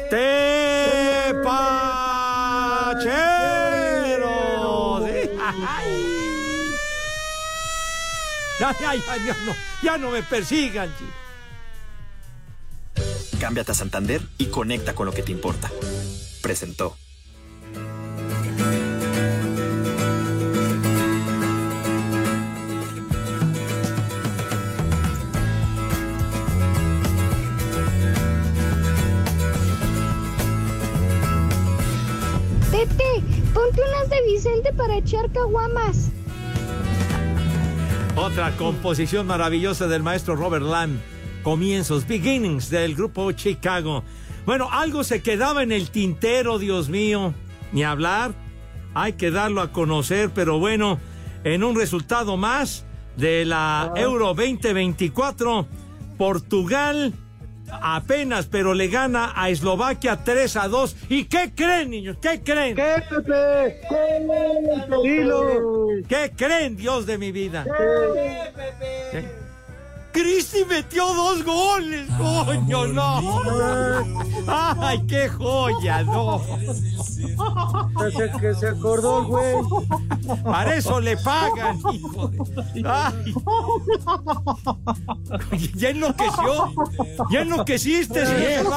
[0.10, 1.42] ¡Tepacheros!
[5.40, 6.02] ¡Ay!
[8.64, 10.88] Ay, ay, ay, ya no, ya no me persigan.
[13.40, 15.72] Cámbiate a Santander y conecta con lo que te importa.
[16.42, 16.96] Presentó.
[32.72, 33.04] Pepe,
[33.54, 36.10] ponte unas de Vicente para echar caguamas.
[38.16, 41.00] Otra composición maravillosa del maestro Robert Lamb.
[41.44, 44.04] Comienzos, beginnings del grupo Chicago.
[44.46, 47.34] Bueno, algo se quedaba en el tintero, Dios mío.
[47.72, 48.34] Ni hablar.
[48.94, 51.00] Hay que darlo a conocer, pero bueno,
[51.44, 52.86] en un resultado más
[53.16, 55.68] de la Euro 2024,
[56.18, 57.14] Portugal
[57.82, 60.96] apenas, pero le gana a Eslovaquia 3 a 2.
[61.10, 62.18] ¿Y qué creen, niños?
[62.22, 62.76] ¿Qué creen?
[62.76, 63.82] ¿Qué, Pepe?
[63.89, 64.28] ¿Qué?
[66.08, 67.64] ¿Qué creen, Dios de mi vida?
[67.64, 69.51] ¿Qué, Pepe?
[70.12, 73.22] Cristi metió dos goles, coño, no.
[74.47, 76.41] Ay, qué joya, no.
[77.99, 79.55] Que que se acordó, güey.
[80.43, 82.84] Para eso le pagan, hijo de...
[82.86, 83.34] Ay.
[85.76, 86.74] Ya enloqueció.
[87.32, 88.74] Ya enloqueciste, señor.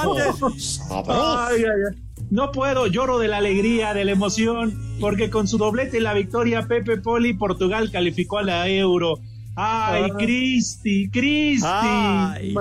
[1.08, 2.04] Ay, ay, ay.
[2.30, 6.14] No puedo, lloro de la alegría, de la emoción, porque con su doblete y la
[6.14, 9.18] victoria Pepe Poli, Portugal calificó a la Euro.
[9.56, 10.10] Ay.
[10.12, 12.54] Cristi, Cristi.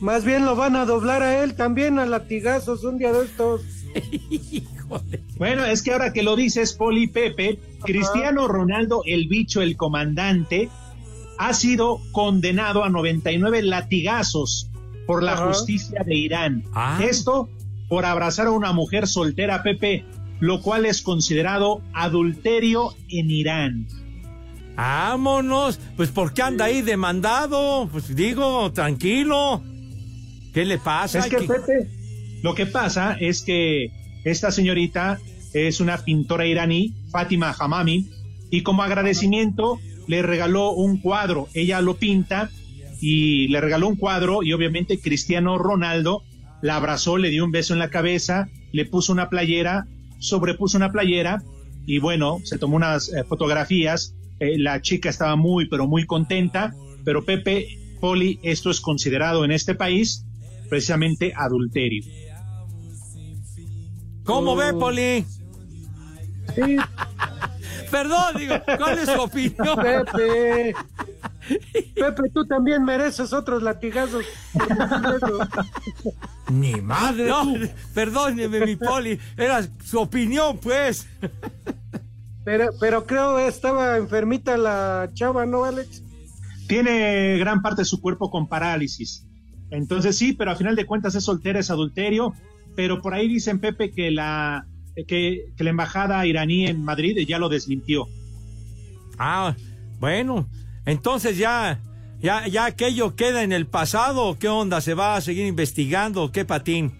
[0.00, 3.62] Más bien lo van a doblar a él también a latigazos un día de estos.
[5.36, 10.68] Bueno, es que ahora que lo dices, Poli Pepe, Cristiano Ronaldo, el bicho, el comandante,
[11.38, 14.70] ha sido condenado a 99 latigazos
[15.06, 15.46] por la Ajá.
[15.48, 16.64] justicia de Irán.
[16.74, 17.00] Ah.
[17.02, 17.48] Esto
[17.88, 20.04] por abrazar a una mujer soltera, Pepe,
[20.40, 23.86] lo cual es considerado adulterio en Irán.
[24.76, 25.78] Vámonos.
[25.96, 27.88] Pues, ¿por qué anda ahí demandado?
[27.90, 29.62] Pues digo, tranquilo.
[30.54, 31.20] ¿Qué le pasa?
[31.20, 31.88] Es que, ¿Qué- Pepe,
[32.42, 33.90] lo que pasa es que
[34.24, 35.18] esta señorita
[35.54, 38.08] es una pintora iraní, Fátima Hamami,
[38.50, 41.48] y como agradecimiento le regaló un cuadro.
[41.54, 42.50] Ella lo pinta
[43.00, 46.22] y le regaló un cuadro y obviamente Cristiano Ronaldo
[46.62, 49.86] la abrazó, le dio un beso en la cabeza, le puso una playera,
[50.18, 51.42] sobrepuso una playera
[51.86, 54.14] y bueno, se tomó unas eh, fotografías.
[54.42, 56.74] Eh, la chica estaba muy, pero muy contenta,
[57.04, 60.26] pero Pepe Poli, esto es considerado en este país
[60.68, 62.02] precisamente adulterio.
[64.24, 65.24] ¿Cómo ve, Poli?
[66.56, 66.76] Sí,
[67.92, 69.76] Perdón, digo, ¿cuál es su opinión?
[69.80, 70.74] Pepe.
[71.94, 74.24] Pepe, tú también mereces otros latigazos.
[76.50, 77.26] Mi madre.
[77.28, 77.54] No,
[77.94, 79.18] perdóneme, mi Poli.
[79.36, 81.06] Era su opinión, pues.
[82.44, 86.02] Pero, pero creo estaba enfermita la chava, ¿no, Alex?
[86.66, 89.26] Tiene gran parte de su cuerpo con parálisis.
[89.70, 92.34] Entonces sí, pero a final de cuentas es soltera, es adulterio.
[92.74, 94.66] Pero por ahí dicen, Pepe, que la,
[95.06, 98.06] que, que la embajada iraní en Madrid ya lo desmintió.
[99.18, 99.54] Ah,
[100.00, 100.48] bueno.
[100.84, 101.80] Entonces ya,
[102.20, 104.38] ya, ya aquello queda en el pasado.
[104.38, 104.80] ¿Qué onda?
[104.80, 106.32] ¿Se va a seguir investigando?
[106.32, 106.92] ¿Qué patín?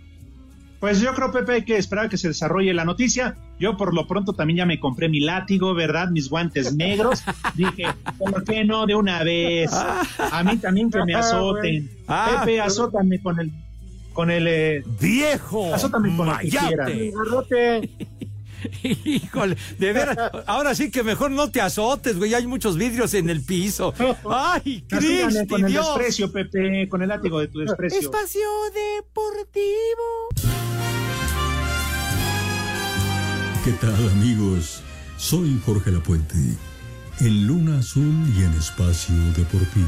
[0.80, 3.36] Pues yo creo, Pepe, hay que esperar que se desarrolle la noticia.
[3.62, 6.08] Yo por lo pronto también ya me compré mi látigo, ¿verdad?
[6.08, 7.22] Mis guantes negros.
[7.54, 7.84] Dije,
[8.18, 9.70] ¿por qué no de una vez?
[9.72, 11.88] A mí también que me azoten.
[12.08, 13.52] Ah, Pepe, azótame con el...
[14.14, 15.72] Con el eh, Viejo.
[15.72, 16.50] azótame con el
[17.48, 17.88] que.
[19.04, 23.30] Híjole, de veras, ahora sí que mejor no te azotes, güey, hay muchos vidrios en
[23.30, 23.94] el piso.
[24.28, 25.86] Ay, Cristi, con el Dios.
[25.86, 28.00] desprecio, Pepe, con el látigo de tu desprecio.
[28.00, 30.51] Espacio Deportivo.
[33.64, 34.82] ¿Qué tal amigos?
[35.16, 36.34] Soy Jorge Lapuente.
[37.20, 39.86] En Luna Azul y en Espacio Deportivo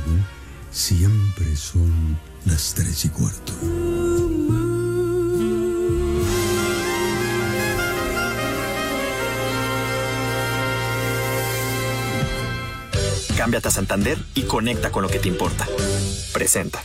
[0.71, 3.53] siempre son las tres y cuarto.
[13.37, 15.67] Cámbiate a Santander y conecta con lo que te importa.
[16.33, 16.85] Presenta.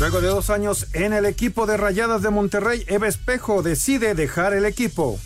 [0.00, 4.54] Luego de dos años en el equipo de Rayadas de Monterrey, Eva Espejo decide dejar
[4.54, 5.20] el equipo.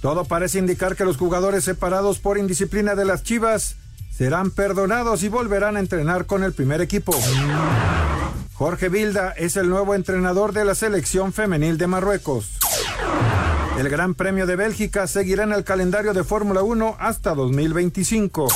[0.00, 3.74] Todo parece indicar que los jugadores separados por indisciplina de las Chivas
[4.16, 7.18] serán perdonados y volverán a entrenar con el primer equipo.
[8.54, 12.52] Jorge Vilda es el nuevo entrenador de la selección femenil de Marruecos.
[13.76, 18.46] El Gran Premio de Bélgica seguirá en el calendario de Fórmula 1 hasta 2025.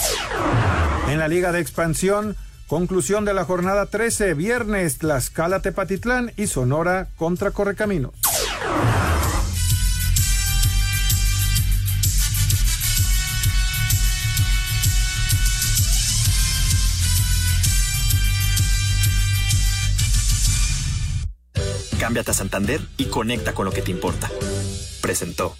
[1.08, 2.36] En la Liga de Expansión,
[2.70, 8.12] Conclusión de la jornada 13, viernes Tlaxcala Tepatitlán y Sonora contra Correcaminos.
[21.98, 24.30] Cámbiate a Santander y conecta con lo que te importa.
[25.02, 25.56] Presentó.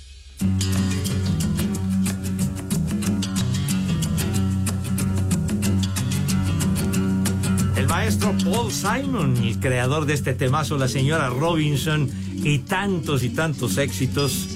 [8.11, 12.11] Maestro Paul Simon, el creador de este temazo, la señora Robinson
[12.43, 14.49] y tantos y tantos éxitos.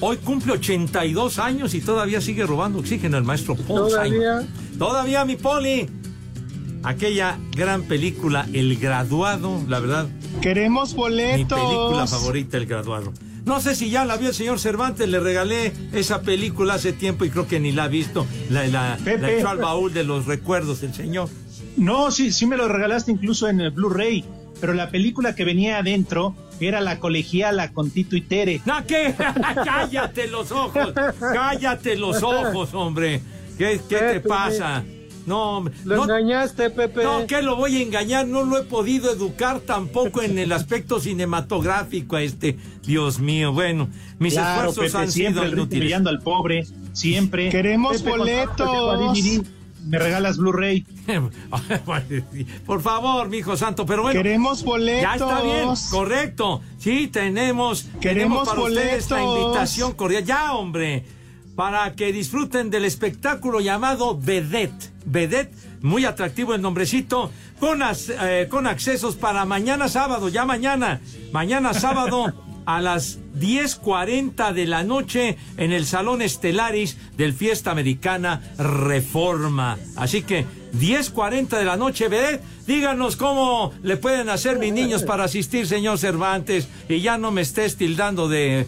[0.00, 4.40] Hoy cumple 82 años y todavía sigue robando oxígeno el maestro Paul ¿Todavía?
[4.40, 4.78] Simon.
[4.78, 5.86] Todavía, mi Poli.
[6.82, 10.08] Aquella gran película, El Graduado, la verdad.
[10.40, 11.58] Queremos boletos.
[11.58, 13.12] Mi película favorita, El Graduado.
[13.44, 17.26] No sé si ya la vio el señor Cervantes, le regalé esa película hace tiempo
[17.26, 18.26] y creo que ni la ha visto.
[18.48, 21.28] La, la, la echó al baúl de los recuerdos del señor.
[21.76, 24.24] No, sí, sí me lo regalaste incluso en el Blu-ray,
[24.60, 28.60] pero la película que venía adentro era la colegiala con Tito y Tere.
[28.64, 29.14] ¿No qué?
[29.64, 33.20] cállate los ojos, cállate los ojos, hombre.
[33.58, 34.84] ¿Qué, qué te pasa?
[35.26, 35.74] No, hombre.
[35.84, 37.02] Lo no, engañaste, Pepe.
[37.02, 41.00] no, que lo voy a engañar, no lo he podido educar tampoco en el aspecto
[41.00, 42.58] cinematográfico a este.
[42.84, 46.06] Dios mío, bueno, mis Claro, esfuerzos Pepe, han siempre sido inútiles.
[46.06, 47.48] al pobre, siempre.
[47.48, 49.46] Queremos Pepe, cuando boletos.
[49.86, 50.84] Me regalas Blu-ray.
[52.66, 54.16] Por favor, mi hijo santo, pero bueno.
[54.22, 55.02] Queremos boletos.
[55.02, 56.62] Ya está bien, correcto.
[56.78, 59.42] Sí, tenemos, tenemos Queremos para ustedes la boletos.
[59.44, 60.24] invitación cordial.
[60.24, 61.04] Ya, hombre,
[61.56, 64.92] para que disfruten del espectáculo llamado Vedette.
[65.06, 67.30] Vedette, muy atractivo el nombrecito,
[67.60, 72.32] con, as- eh, con accesos para mañana sábado, ya mañana, mañana sábado
[72.66, 79.78] a las 10.40 de la noche en el Salón Estelaris del Fiesta Americana Reforma.
[79.96, 80.44] Así que
[80.74, 85.98] 10.40 de la noche, Vedette, díganos cómo le pueden hacer mis niños para asistir, señor
[85.98, 88.66] Cervantes, y ya no me estés tildando de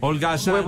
[0.00, 0.64] holgazán.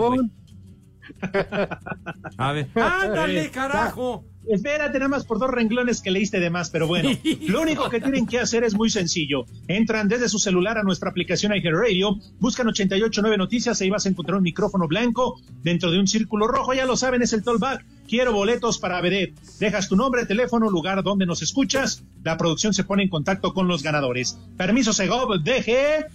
[2.36, 4.24] A ver, ándale, carajo.
[4.48, 7.10] Espérate nada más por dos renglones que leíste de más, pero bueno,
[7.48, 9.44] lo único que tienen que hacer es muy sencillo.
[9.68, 14.38] Entran desde su celular a nuestra aplicación iHeartRadio, buscan 889 Noticias, ahí vas a encontrar
[14.38, 17.84] un micrófono blanco dentro de un círculo rojo, ya lo saben, es el tollback.
[18.08, 19.38] Quiero boletos para Vedet.
[19.60, 22.02] Dejas tu nombre, teléfono, lugar donde nos escuchas.
[22.24, 24.36] La producción se pone en contacto con los ganadores.
[24.56, 26.06] Permiso, Segov, deje.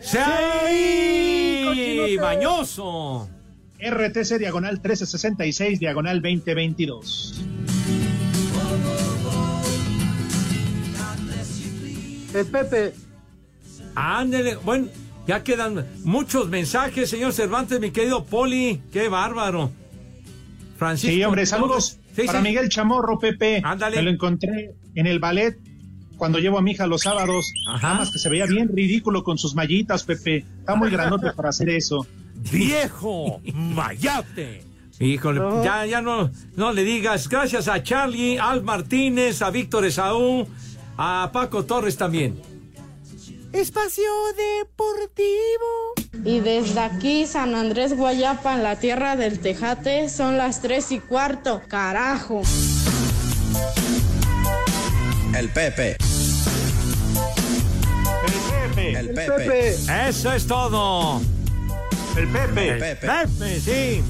[0.00, 0.18] ¡Sí!
[2.20, 3.28] ¡Bañoso!
[3.82, 7.42] RTC diagonal 1366 diagonal 2022.
[12.34, 12.94] Eh, Pepe,
[13.94, 14.88] Ándele, bueno,
[15.26, 19.70] ya quedan muchos mensajes, señor Cervantes, mi querido Poli, qué bárbaro.
[20.78, 21.14] Francisco.
[21.14, 22.44] Sí, hombre, saludos Sí, para sí.
[22.48, 23.60] Miguel Chamorro, Pepe.
[23.64, 23.96] Ándale.
[23.96, 25.56] Me lo encontré en el ballet
[26.16, 27.52] cuando llevo a mi hija los sábados.
[27.66, 30.44] Nada más que se veía bien ridículo con sus mallitas, Pepe.
[30.60, 32.06] Está muy grandote para hacer eso.
[32.50, 33.40] ¡Viejo!
[33.52, 34.64] ¡Mayate!
[34.98, 37.28] Híjole, ya, ya no, no le digas.
[37.28, 40.46] Gracias a Charlie, Al Martínez, a Víctor Esaú,
[40.96, 42.40] a Paco Torres también.
[43.52, 44.04] Espacio
[44.36, 45.92] Deportivo.
[46.24, 51.00] Y desde aquí, San Andrés Guayapa, en la tierra del Tejate, son las tres y
[51.00, 51.60] cuarto.
[51.68, 52.42] Carajo.
[55.34, 55.96] El Pepe.
[58.76, 59.74] El El Pepe.
[60.08, 61.20] Eso es todo.
[62.16, 62.68] El Pepe.
[62.68, 64.04] El Pepe, sí.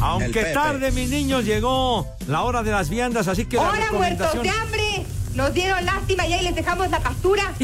[0.00, 4.42] Aunque tarde, mis niños, llegó la hora de las viandas, así que la ¡Hola, muertos
[4.42, 4.79] de hambre!
[5.40, 7.54] Nos dieron lástima y ahí les dejamos la captura.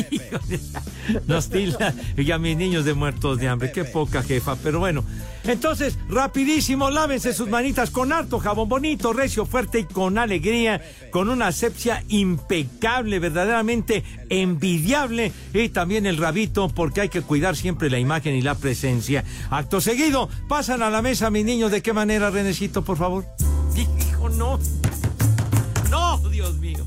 [1.27, 3.71] Nos tilda y a mis niños de muertos de hambre.
[3.71, 5.05] Qué poca jefa, pero bueno.
[5.45, 11.29] Entonces, rapidísimo, lávense sus manitas con harto jabón bonito, recio, fuerte y con alegría, con
[11.29, 15.31] una asepsia impecable, verdaderamente envidiable.
[15.53, 19.23] Y también el rabito, porque hay que cuidar siempre la imagen y la presencia.
[19.51, 21.71] Acto seguido, pasan a la mesa, mis niños.
[21.71, 23.27] ¿De qué manera, Renecito, por favor?
[23.77, 24.59] Hijo, no.
[25.91, 26.87] No, Dios mío.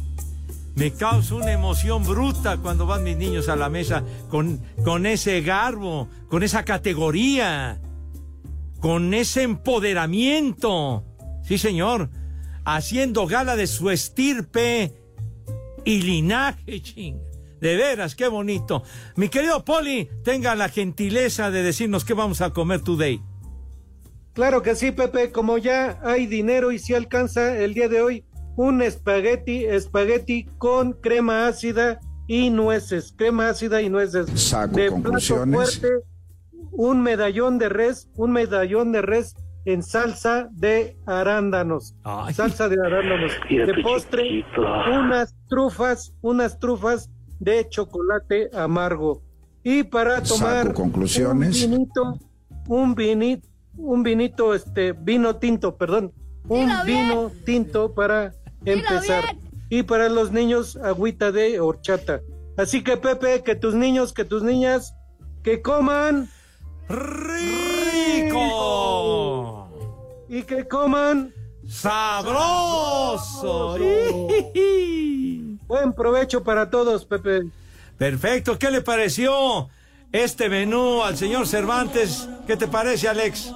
[0.80, 5.42] Me causa una emoción bruta cuando van mis niños a la mesa con, con ese
[5.42, 7.82] garbo, con esa categoría,
[8.80, 11.04] con ese empoderamiento.
[11.44, 12.10] Sí, señor.
[12.64, 14.94] Haciendo gala de su estirpe
[15.84, 17.20] y linaje, ching.
[17.60, 18.82] De veras, qué bonito.
[19.18, 23.22] Mi querido Poli, tenga la gentileza de decirnos qué vamos a comer today.
[24.32, 28.24] claro que sí, Pepe, como ya hay dinero y si alcanza el día de hoy
[28.60, 34.30] un espagueti, espagueti con crema ácida y nueces, crema ácida y nueces.
[34.36, 35.80] Saco de conclusiones.
[35.80, 36.06] plato fuerte,
[36.74, 39.34] un medallón de res, un medallón de res
[39.64, 41.96] en salsa de arándanos.
[42.34, 43.32] Salsa de arándanos.
[43.50, 44.62] Mira de postre, chiquito.
[44.62, 49.24] unas trufas, unas trufas de chocolate amargo.
[49.64, 51.64] Y para tomar Saco conclusiones.
[51.64, 52.20] un vinito,
[52.68, 53.48] un vinito,
[53.78, 56.12] un vinito, este, vino tinto, perdón,
[56.50, 58.34] un vino tinto para
[58.66, 59.36] empezar.
[59.70, 62.22] Y para los niños, agüita de horchata.
[62.58, 64.96] Así que Pepe, que tus niños, que tus niñas,
[65.44, 66.30] que coman
[66.90, 68.10] rico
[70.28, 71.34] y que coman
[71.68, 72.58] sabroso.
[75.68, 77.44] Buen provecho para todos, Pepe.
[77.98, 79.70] Perfecto, ¿qué le pareció
[80.12, 82.28] este menú al señor Cervantes?
[82.48, 83.54] ¿Qué te parece, Alex?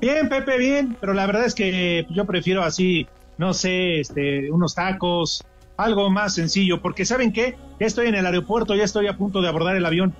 [0.00, 3.06] Bien, Pepe, bien, pero la verdad es que yo prefiero así,
[3.38, 5.44] no sé, este, unos tacos,
[5.76, 7.56] algo más sencillo, porque ¿saben qué?
[7.80, 10.14] Ya estoy en el aeropuerto, ya estoy a punto de abordar el avión.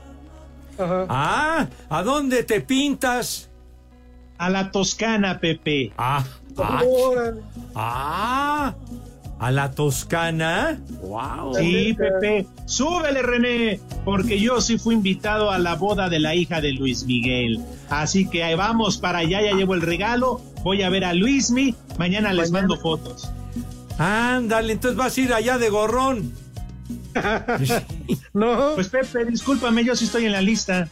[0.79, 3.51] Ah, ¿a dónde te pintas?
[4.39, 5.93] A la Toscana, Pepe.
[5.97, 6.25] Ah,
[6.59, 6.83] ah,
[7.77, 8.75] ah,
[9.39, 10.81] a la Toscana.
[11.03, 11.55] Wow.
[11.55, 16.61] Sí, Pepe, súbele, René, porque yo sí fui invitado a la boda de la hija
[16.61, 17.61] de Luis Miguel.
[17.91, 21.77] Así que ahí vamos para allá, ya llevo el regalo, voy a ver a Luismi,
[21.99, 23.29] mañana les mando fotos.
[23.99, 26.33] Ándale, entonces vas a ir allá de gorrón.
[28.35, 28.73] no.
[28.75, 30.89] Pues Pepe, discúlpame, yo sí estoy en la lista.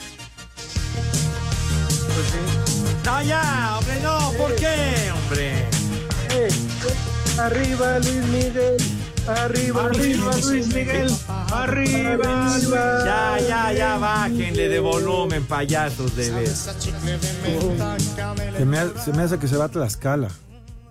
[3.05, 5.53] No, ya, hombre, no, ¿por qué, hombre?
[6.31, 6.49] Eh,
[7.39, 8.77] arriba Luis Miguel,
[9.27, 11.11] arriba, arriba Luis Miguel,
[11.53, 12.57] arriba.
[13.05, 16.49] Ya, ya, ya, bájenle de volumen, payasos de ver.
[16.49, 16.73] Se
[18.65, 20.29] me, ha- se me hace que se va a Tlaxcala.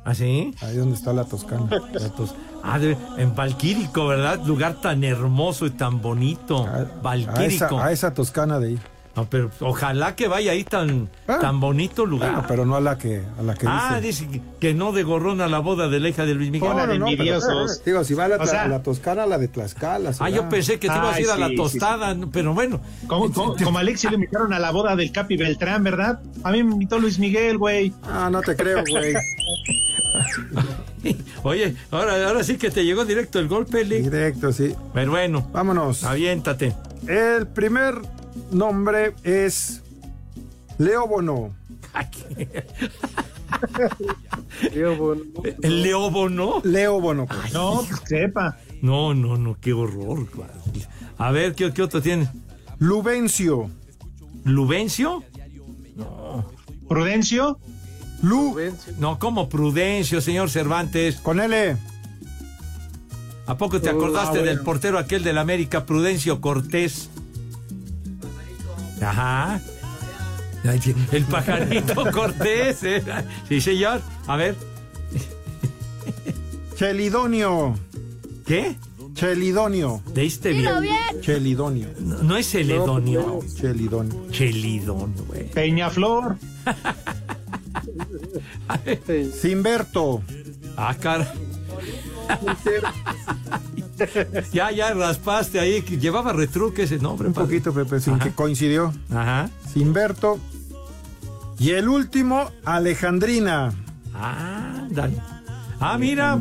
[0.04, 0.54] ¿Ah, sí?
[0.62, 1.68] Ahí donde está la Toscana.
[1.94, 2.34] La tos-
[2.64, 4.40] Ah, de- en Valquírico, ¿verdad?
[4.46, 6.66] Lugar tan hermoso y tan bonito.
[6.68, 7.66] A Valquírico.
[7.66, 8.80] esa, a esa Toscana de ahí.
[9.14, 12.32] No, pero ojalá que vaya ahí tan, tan bonito lugar.
[12.32, 14.26] Bueno, pero no a la que, a la que ah, dice.
[14.26, 16.70] dice que- que no de gorrón a la boda de la hija de Luis Miguel.
[16.70, 19.38] No, no, no, pero- digo, si va a la, O sea- la Toscana, a la
[19.38, 20.12] de Tlaxcala.
[20.20, 22.80] Ah, yo pensé que te ibas a ir a la sí, tostada, pero bueno.
[23.08, 26.22] Como, como, como a Alex sí le invitaron a la boda del Capi Beltrán, ¿verdad?
[26.44, 27.92] A mí me invitó Luis Miguel, güey.
[28.04, 29.14] Ah, no te creo, güey.
[31.44, 34.02] Oye, ahora, ahora sí que te llegó directo el golpe, Lee.
[34.02, 34.76] Directo, sí.
[34.94, 36.04] Pero bueno, Vámonos.
[36.04, 36.76] aviéntate.
[37.08, 37.96] El primer
[38.52, 39.82] nombre es
[40.78, 41.54] Leo Bono.
[45.62, 46.62] ¿El Leobo no?
[46.64, 47.28] Leo Bono.
[47.54, 48.58] No, sepa.
[48.82, 50.28] No, no, no, qué horror.
[51.18, 52.30] A ver, ¿qué, qué otro tiene?
[52.80, 53.70] Lubencio.
[54.44, 55.24] ¿Lubencio?
[56.88, 57.60] Prudencio.
[58.22, 58.56] Lu.
[58.98, 61.16] No, como Prudencio, señor Cervantes.
[61.18, 61.78] Con L.
[63.48, 67.10] ¿A poco te Oh, acordaste ah, del portero aquel del América, Prudencio Cortés?
[69.02, 69.60] Ajá.
[71.12, 72.84] El pajarito Cortés.
[72.84, 73.04] ¿eh?
[73.50, 74.02] Sí, señor.
[74.28, 74.56] A ver.
[76.76, 77.76] Chelidonio.
[78.46, 78.76] ¿Qué?
[79.14, 80.02] Chelidonio.
[80.16, 80.72] ¿Leíste bien?
[81.22, 81.90] Chelidonio.
[82.00, 83.40] No, no es Celedonio.
[83.56, 84.28] Chelidonio.
[84.32, 85.50] Chelidonio, güey.
[85.50, 86.38] Peñaflor.
[89.34, 90.22] Simberto.
[90.78, 91.32] Ah, cara.
[94.54, 95.82] ya, ya raspaste ahí.
[95.82, 97.28] que Llevaba retruque ese nombre.
[97.28, 97.48] Un padre.
[97.48, 98.24] poquito, Pepe, sin Ajá.
[98.24, 98.94] que coincidió.
[99.12, 99.50] Ajá.
[99.72, 100.40] Simberto.
[101.60, 103.74] Y el último, Alejandrina.
[104.14, 105.16] Ah, dale.
[105.80, 106.40] Ah, mira.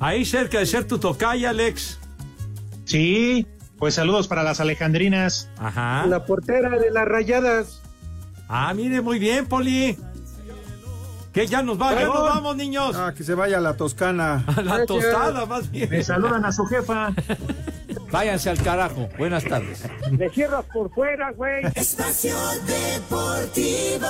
[0.00, 1.98] Ahí cerca de ser tu tocaya, Alex.
[2.84, 3.46] Sí,
[3.78, 5.48] pues saludos para las alejandrinas.
[5.58, 6.06] Ajá.
[6.06, 7.80] La portera de las rayadas.
[8.48, 9.98] Ah, mire, muy bien, Poli.
[11.38, 12.96] Que ya nos va, ya nos vamos, niños.
[12.96, 14.44] Ah, que se vaya a la Toscana.
[14.44, 15.88] A la tostada, más bien.
[15.88, 17.14] Me saludan a su jefa.
[18.10, 19.08] Váyanse al carajo.
[19.16, 19.84] Buenas tardes.
[20.10, 21.64] Le cierras por fuera, güey.
[21.76, 22.34] Espacio
[22.66, 24.08] Deportivo.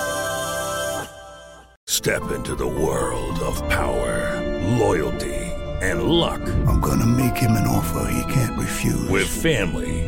[1.86, 4.40] Step into the world of power,
[4.78, 5.52] loyalty,
[5.82, 6.40] and luck.
[6.66, 9.06] I'm gonna make him an offer he can't refuse.
[9.10, 10.07] With family,